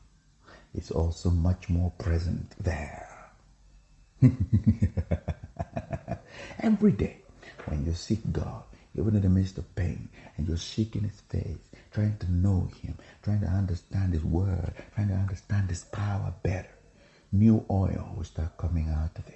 is 0.75 0.91
also 0.91 1.31
much 1.31 1.69
more 1.69 1.93
present 1.99 2.55
there. 2.61 3.09
Every 6.61 6.93
day, 6.93 7.19
when 7.67 7.87
you 7.87 7.95
seek 7.95 8.21
God, 8.33 8.65
even 8.95 9.17
in 9.17 9.23
the 9.23 9.29
midst 9.29 9.59
of 9.59 9.75
pain, 9.75 10.09
and 10.37 10.49
you're 10.49 10.57
seeking 10.57 11.03
His 11.03 11.21
face, 11.29 11.68
trying 11.91 12.17
to 12.19 12.31
know 12.31 12.69
Him, 12.83 12.97
trying 13.23 13.41
to 13.41 13.47
understand 13.47 14.13
His 14.13 14.25
Word, 14.25 14.73
trying 14.95 15.09
to 15.09 15.15
understand 15.15 15.71
His 15.71 15.85
power 15.85 16.35
better, 16.43 16.71
new 17.33 17.65
oil 17.71 18.15
will 18.17 18.25
start 18.25 18.57
coming 18.57 18.89
out 18.89 19.19
of 19.19 19.27
you. 19.29 19.35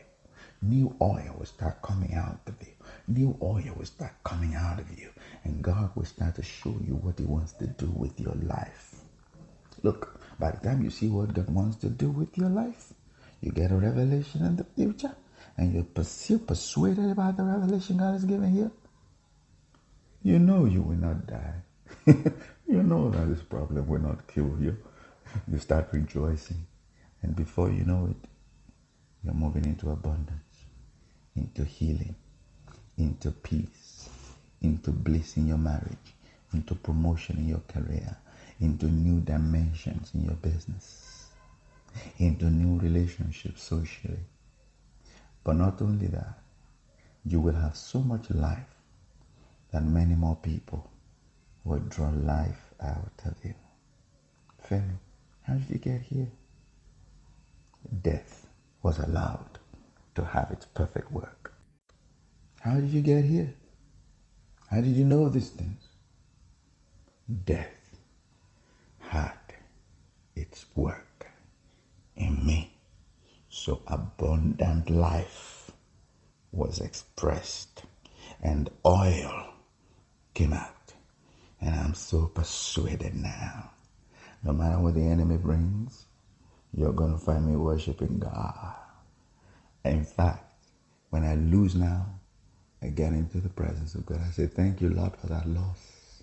New 0.64 0.94
oil 1.00 1.34
will 1.38 1.46
start 1.46 1.82
coming 1.82 2.14
out 2.14 2.38
of 2.46 2.54
you. 2.60 2.72
New 3.08 3.36
oil 3.42 3.74
will 3.76 3.84
start 3.84 4.12
coming 4.22 4.54
out 4.54 4.78
of 4.78 4.96
you. 4.96 5.08
And 5.44 5.60
God 5.62 5.90
will 5.96 6.04
start 6.04 6.36
to 6.36 6.42
show 6.42 6.76
you 6.86 6.94
what 6.94 7.18
He 7.18 7.24
wants 7.24 7.52
to 7.54 7.66
do 7.66 7.86
with 7.86 8.18
your 8.20 8.34
life. 8.34 9.02
Look, 9.82 10.20
by 10.38 10.52
the 10.52 10.58
time 10.58 10.82
you 10.84 10.90
see 10.90 11.08
what 11.08 11.34
God 11.34 11.50
wants 11.50 11.76
to 11.78 11.88
do 11.88 12.10
with 12.10 12.38
your 12.38 12.48
life, 12.48 12.92
you 13.40 13.50
get 13.50 13.72
a 13.72 13.76
revelation 13.76 14.46
in 14.46 14.54
the 14.56 14.64
future, 14.64 15.14
and 15.56 15.72
you're 15.72 15.82
persuaded 15.82 17.10
about 17.10 17.36
the 17.36 17.42
revelation 17.42 17.96
God 17.96 18.12
has 18.12 18.24
given 18.24 18.54
you, 18.56 18.70
you 20.22 20.38
know 20.38 20.64
you 20.64 20.82
will 20.82 20.96
not 20.96 21.26
die. 21.26 21.62
you 22.06 22.82
know 22.82 23.10
that 23.10 23.28
this 23.28 23.42
problem 23.42 23.86
will 23.86 24.00
not 24.00 24.26
kill 24.26 24.56
you. 24.60 24.76
You 25.50 25.58
start 25.58 25.88
rejoicing. 25.92 26.66
And 27.22 27.34
before 27.34 27.70
you 27.70 27.84
know 27.84 28.08
it, 28.10 28.28
you're 29.24 29.34
moving 29.34 29.64
into 29.64 29.90
abundance, 29.90 30.64
into 31.36 31.64
healing, 31.64 32.16
into 32.98 33.30
peace, 33.30 34.08
into 34.60 34.90
bliss 34.90 35.36
in 35.36 35.46
your 35.46 35.58
marriage, 35.58 36.14
into 36.52 36.74
promotion 36.74 37.38
in 37.38 37.48
your 37.48 37.62
career, 37.68 38.16
into 38.60 38.86
new 38.86 39.20
dimensions 39.20 40.10
in 40.14 40.24
your 40.24 40.34
business, 40.34 41.28
into 42.18 42.46
new 42.46 42.78
relationships 42.80 43.62
socially. 43.62 44.24
But 45.44 45.54
not 45.54 45.80
only 45.80 46.08
that, 46.08 46.40
you 47.24 47.40
will 47.40 47.54
have 47.54 47.76
so 47.76 48.00
much 48.00 48.28
life 48.30 48.74
that 49.70 49.84
many 49.84 50.14
more 50.14 50.36
people 50.36 50.91
will 51.64 51.80
draw 51.80 52.10
life 52.10 52.72
out 52.80 53.20
of 53.24 53.34
you. 53.44 53.54
Femi, 54.68 54.98
how 55.42 55.54
did 55.54 55.70
you 55.70 55.78
get 55.78 56.02
here? 56.02 56.30
Death 58.02 58.46
was 58.82 58.98
allowed 58.98 59.58
to 60.14 60.24
have 60.24 60.50
its 60.50 60.66
perfect 60.66 61.10
work. 61.10 61.54
How 62.60 62.74
did 62.74 62.90
you 62.90 63.00
get 63.00 63.24
here? 63.24 63.54
How 64.70 64.80
did 64.80 64.96
you 64.96 65.04
know 65.04 65.28
these 65.28 65.50
things? 65.50 65.82
Death 67.44 67.98
had 69.00 69.38
its 70.34 70.64
work 70.74 71.26
in 72.16 72.44
me. 72.44 72.72
So 73.48 73.82
abundant 73.86 74.88
life 74.88 75.70
was 76.52 76.80
expressed 76.80 77.82
and 78.42 78.70
oil 78.86 79.54
came 80.34 80.52
out. 80.52 80.81
And 81.62 81.76
I'm 81.76 81.94
so 81.94 82.26
persuaded 82.26 83.14
now. 83.14 83.70
No 84.44 84.52
matter 84.52 84.80
what 84.80 84.94
the 84.94 85.02
enemy 85.02 85.36
brings, 85.36 86.06
you're 86.74 86.92
going 86.92 87.12
to 87.12 87.18
find 87.18 87.46
me 87.46 87.56
worshiping 87.56 88.18
God. 88.18 88.74
In 89.84 90.04
fact, 90.04 90.44
when 91.10 91.24
I 91.24 91.36
lose 91.36 91.76
now, 91.76 92.06
I 92.82 92.88
get 92.88 93.12
into 93.12 93.38
the 93.38 93.48
presence 93.48 93.94
of 93.94 94.06
God. 94.06 94.20
I 94.26 94.30
say, 94.32 94.48
Thank 94.48 94.80
you, 94.80 94.90
Lord, 94.90 95.16
for 95.16 95.28
that 95.28 95.48
loss. 95.48 96.22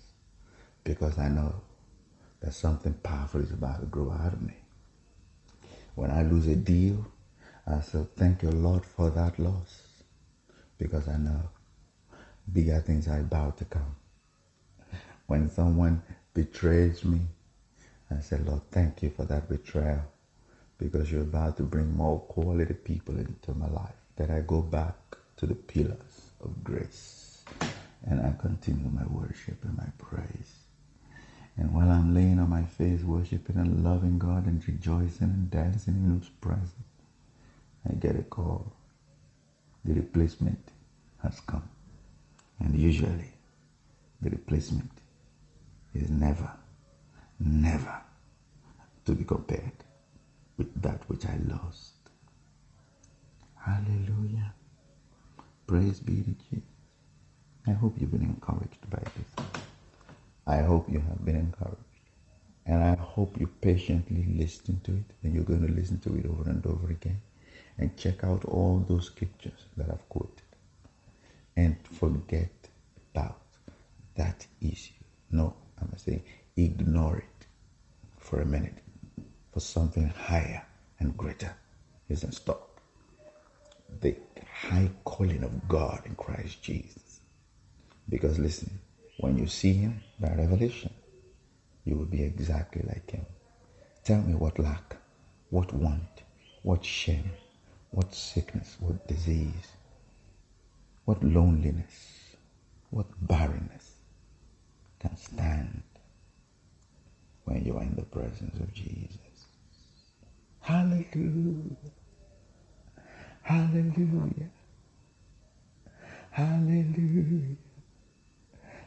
Because 0.84 1.18
I 1.18 1.28
know 1.28 1.54
that 2.40 2.52
something 2.52 2.94
powerful 2.94 3.40
is 3.40 3.52
about 3.52 3.80
to 3.80 3.86
grow 3.86 4.10
out 4.12 4.34
of 4.34 4.42
me. 4.42 4.56
When 5.94 6.10
I 6.10 6.22
lose 6.22 6.46
a 6.48 6.56
deal, 6.56 7.06
I 7.66 7.80
say, 7.80 8.04
Thank 8.16 8.42
you, 8.42 8.50
Lord, 8.50 8.84
for 8.84 9.08
that 9.10 9.38
loss. 9.38 9.82
Because 10.78 11.08
I 11.08 11.16
know 11.16 11.48
bigger 12.52 12.80
things 12.80 13.08
are 13.08 13.20
about 13.20 13.56
to 13.58 13.64
come. 13.64 13.96
When 15.30 15.48
someone 15.48 16.02
betrays 16.34 17.04
me, 17.04 17.20
I 18.10 18.18
say, 18.18 18.38
Lord, 18.38 18.62
thank 18.72 19.00
you 19.04 19.10
for 19.10 19.24
that 19.26 19.48
betrayal 19.48 20.02
because 20.76 21.12
you're 21.12 21.22
about 21.22 21.56
to 21.58 21.62
bring 21.62 21.96
more 21.96 22.18
quality 22.18 22.74
people 22.74 23.16
into 23.16 23.54
my 23.54 23.68
life. 23.68 23.94
That 24.16 24.30
I 24.30 24.40
go 24.40 24.60
back 24.60 24.96
to 25.36 25.46
the 25.46 25.54
pillars 25.54 26.32
of 26.42 26.64
grace 26.64 27.44
and 28.04 28.20
I 28.20 28.34
continue 28.40 28.90
my 28.90 29.04
worship 29.06 29.62
and 29.62 29.76
my 29.76 29.86
praise. 29.98 30.52
And 31.56 31.72
while 31.72 31.92
I'm 31.92 32.12
laying 32.12 32.40
on 32.40 32.50
my 32.50 32.64
face, 32.64 33.04
worshiping 33.04 33.54
and 33.54 33.84
loving 33.84 34.18
God 34.18 34.46
and 34.46 34.66
rejoicing 34.66 35.28
and 35.28 35.48
dancing 35.48 35.94
in 35.94 36.18
His 36.18 36.28
presence, 36.28 36.72
I 37.88 37.92
get 37.92 38.16
a 38.16 38.24
call. 38.24 38.72
The 39.84 39.94
replacement 39.94 40.72
has 41.22 41.38
come. 41.38 41.68
And 42.58 42.74
usually, 42.74 43.30
the 44.20 44.30
replacement 44.30 44.90
is 45.94 46.10
never, 46.10 46.50
never 47.38 48.00
to 49.04 49.12
be 49.12 49.24
compared 49.24 49.72
with 50.56 50.82
that 50.82 51.08
which 51.08 51.24
I 51.26 51.38
lost. 51.48 51.94
Hallelujah. 53.56 54.52
Praise 55.66 56.00
be 56.00 56.22
to 56.22 56.34
Jesus. 56.50 56.64
I 57.66 57.72
hope 57.72 57.96
you've 57.98 58.10
been 58.10 58.22
encouraged 58.22 58.88
by 58.88 58.98
this. 59.16 59.46
I 60.46 60.62
hope 60.62 60.90
you 60.90 61.00
have 61.00 61.24
been 61.24 61.36
encouraged. 61.36 61.76
And 62.66 62.82
I 62.82 62.94
hope 62.94 63.38
you 63.38 63.46
patiently 63.60 64.24
listen 64.36 64.80
to 64.84 64.92
it 64.92 65.04
and 65.22 65.34
you're 65.34 65.44
going 65.44 65.66
to 65.66 65.72
listen 65.72 65.98
to 66.00 66.16
it 66.16 66.26
over 66.26 66.48
and 66.48 66.64
over 66.66 66.90
again 66.90 67.20
and 67.78 67.96
check 67.96 68.22
out 68.24 68.44
all 68.44 68.84
those 68.88 69.06
scriptures 69.06 69.64
that 69.76 69.90
I've 69.90 70.08
quoted 70.08 70.42
and 71.56 71.76
forget 71.84 72.50
about 73.14 73.40
that 74.16 74.46
issue. 74.60 74.92
No, 75.30 75.54
I'm 75.80 75.96
saying 75.96 76.22
ignore 76.56 77.18
it 77.18 77.46
for 78.18 78.40
a 78.40 78.46
minute 78.46 78.78
for 79.52 79.60
something 79.60 80.08
higher 80.08 80.62
and 80.98 81.16
greater 81.16 81.54
is 82.08 82.24
in 82.24 82.32
stock. 82.32 82.80
The 84.00 84.16
high 84.52 84.90
calling 85.04 85.42
of 85.42 85.68
God 85.68 86.02
in 86.06 86.14
Christ 86.14 86.62
Jesus. 86.62 87.20
Because 88.08 88.38
listen, 88.38 88.78
when 89.18 89.38
you 89.38 89.46
see 89.46 89.72
Him 89.72 90.00
by 90.18 90.34
revelation, 90.34 90.92
you 91.84 91.96
will 91.96 92.06
be 92.06 92.22
exactly 92.22 92.82
like 92.86 93.10
Him. 93.10 93.26
Tell 94.04 94.20
me 94.22 94.34
what 94.34 94.58
lack, 94.58 94.96
what 95.50 95.72
want, 95.72 96.22
what 96.62 96.84
shame, 96.84 97.30
what 97.90 98.14
sickness, 98.14 98.76
what 98.78 99.06
disease, 99.08 99.72
what 101.04 101.22
loneliness, 101.24 102.36
what 102.90 103.06
barrenness 103.20 103.89
can 105.00 105.16
stand 105.16 105.82
when 107.44 107.64
you 107.64 107.76
are 107.76 107.82
in 107.82 107.96
the 107.96 108.02
presence 108.02 108.60
of 108.60 108.72
Jesus. 108.74 109.18
Hallelujah. 110.60 111.76
Hallelujah. 113.42 114.50
Hallelujah. 116.30 117.56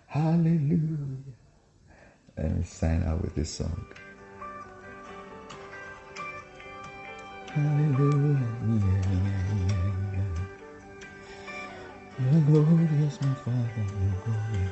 Hallelujah. 0.05 1.18
Let 2.38 2.57
me 2.57 2.64
sign 2.64 3.03
out 3.03 3.22
with 3.22 3.36
this 3.36 3.49
song. 3.49 3.86
Hallelujah. 7.47 8.47
You're 12.20 12.41
glorious, 12.41 13.22
my 13.22 13.34
Father. 13.34 13.72
You're 13.78 14.72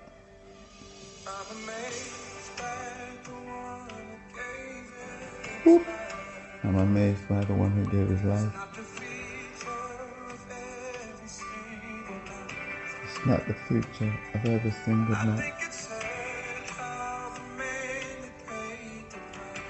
I'm 5.71 6.75
amazed 6.75 7.29
by 7.29 7.41
the 7.45 7.53
one 7.53 7.71
who 7.71 7.85
gave 7.85 8.09
his 8.09 8.23
life. 8.23 8.53
It's 13.05 13.25
not 13.25 13.47
the 13.47 13.53
future 13.53 14.13
of 14.33 14.45
every 14.45 14.71
single 14.83 15.15
night. 15.15 15.53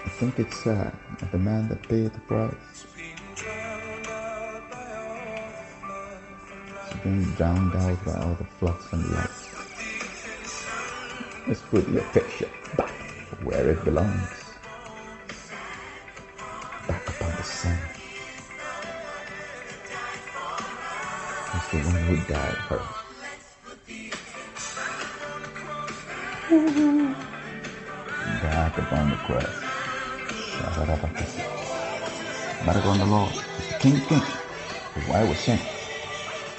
I 0.04 0.10
think 0.18 0.40
it's 0.40 0.64
sad 0.64 0.92
that 1.20 1.32
the 1.32 1.38
man 1.38 1.70
that 1.70 1.88
paid 1.88 2.12
the 2.14 2.20
price 2.22 2.86
has 6.80 7.00
been 7.04 7.34
drowned 7.36 7.76
out 7.76 8.06
by 8.06 8.14
all 8.16 8.34
the 8.36 8.46
floods 8.58 8.88
and 8.92 9.08
lights. 9.12 9.50
Let's 11.48 11.62
put 11.62 11.88
your 11.90 12.04
picture 12.06 12.50
back 12.76 12.90
where 13.44 13.70
it 13.70 13.84
belongs. 13.86 14.41
The 21.72 21.78
one 21.78 21.96
who 22.04 22.18
died 22.28 22.58
first. 22.68 22.84
Back 28.42 28.78
upon 28.78 29.10
the 29.10 29.16
crest. 29.16 29.62
Back 32.66 32.86
on 32.86 32.98
the 32.98 33.06
Lord. 33.06 33.32
It's 33.58 33.68
the 33.70 33.80
King 33.80 33.96
of 33.96 34.08
Kings. 34.08 34.28
That's 34.96 35.08
why 35.08 35.24
was 35.24 35.40
saying, 35.40 35.62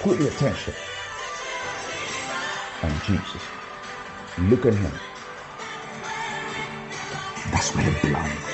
put 0.00 0.18
your 0.18 0.28
attention 0.28 0.74
on 2.82 2.92
Jesus. 3.04 3.42
Look 4.38 4.64
at 4.64 4.72
him. 4.72 4.92
That's 7.50 7.74
where 7.76 7.86
it 7.86 8.00
belongs. 8.00 8.51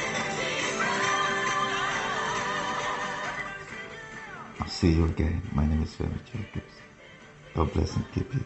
See 4.78 4.92
you 4.92 5.06
again. 5.06 5.42
My 5.52 5.66
name 5.66 5.82
is 5.82 5.92
Femi 5.96 6.24
Jacobs. 6.24 6.74
God 7.54 7.72
bless 7.72 7.96
and 7.96 8.04
keep 8.12 8.32
you. 8.32 8.44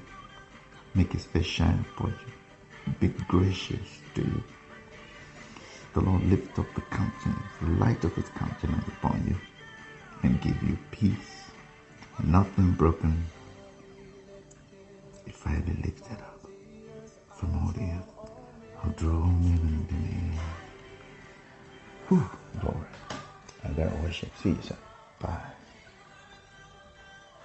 Make 0.95 1.13
his 1.13 1.27
face 1.27 1.45
shine 1.45 1.85
upon 1.91 2.15
you. 2.25 2.93
Be 3.01 3.09
gracious 3.29 4.01
to 4.15 4.23
you. 4.23 4.43
The 5.93 6.01
Lord 6.01 6.25
lift 6.25 6.59
up 6.59 6.73
the 6.75 6.81
countenance, 6.81 7.53
the 7.61 7.69
light 7.73 8.03
of 8.05 8.15
his 8.15 8.31
countenance 8.31 8.89
upon 8.89 9.23
you, 9.29 9.37
and 10.23 10.41
give 10.41 10.57
you 10.63 10.79
peace. 10.91 11.35
Nothing 12.25 12.73
broken 12.73 13.27
if 15.27 15.47
I 15.47 15.61
be 15.61 15.73
lifted 15.83 16.19
up 16.19 16.47
from 17.37 17.59
all 17.59 17.73
the 17.73 17.91
earth. 17.93 18.11
I'll 18.83 18.91
draw 18.93 19.27
men 19.27 19.61
unto 19.61 19.95
me. 19.97 20.39
Whew, 22.09 22.31
glory. 22.59 22.87
I 23.65 23.69
gotta 23.69 23.97
worship. 23.97 24.31
See 24.43 24.51
you, 24.51 24.59
sir. 24.63 24.79
Bye. 25.21 25.52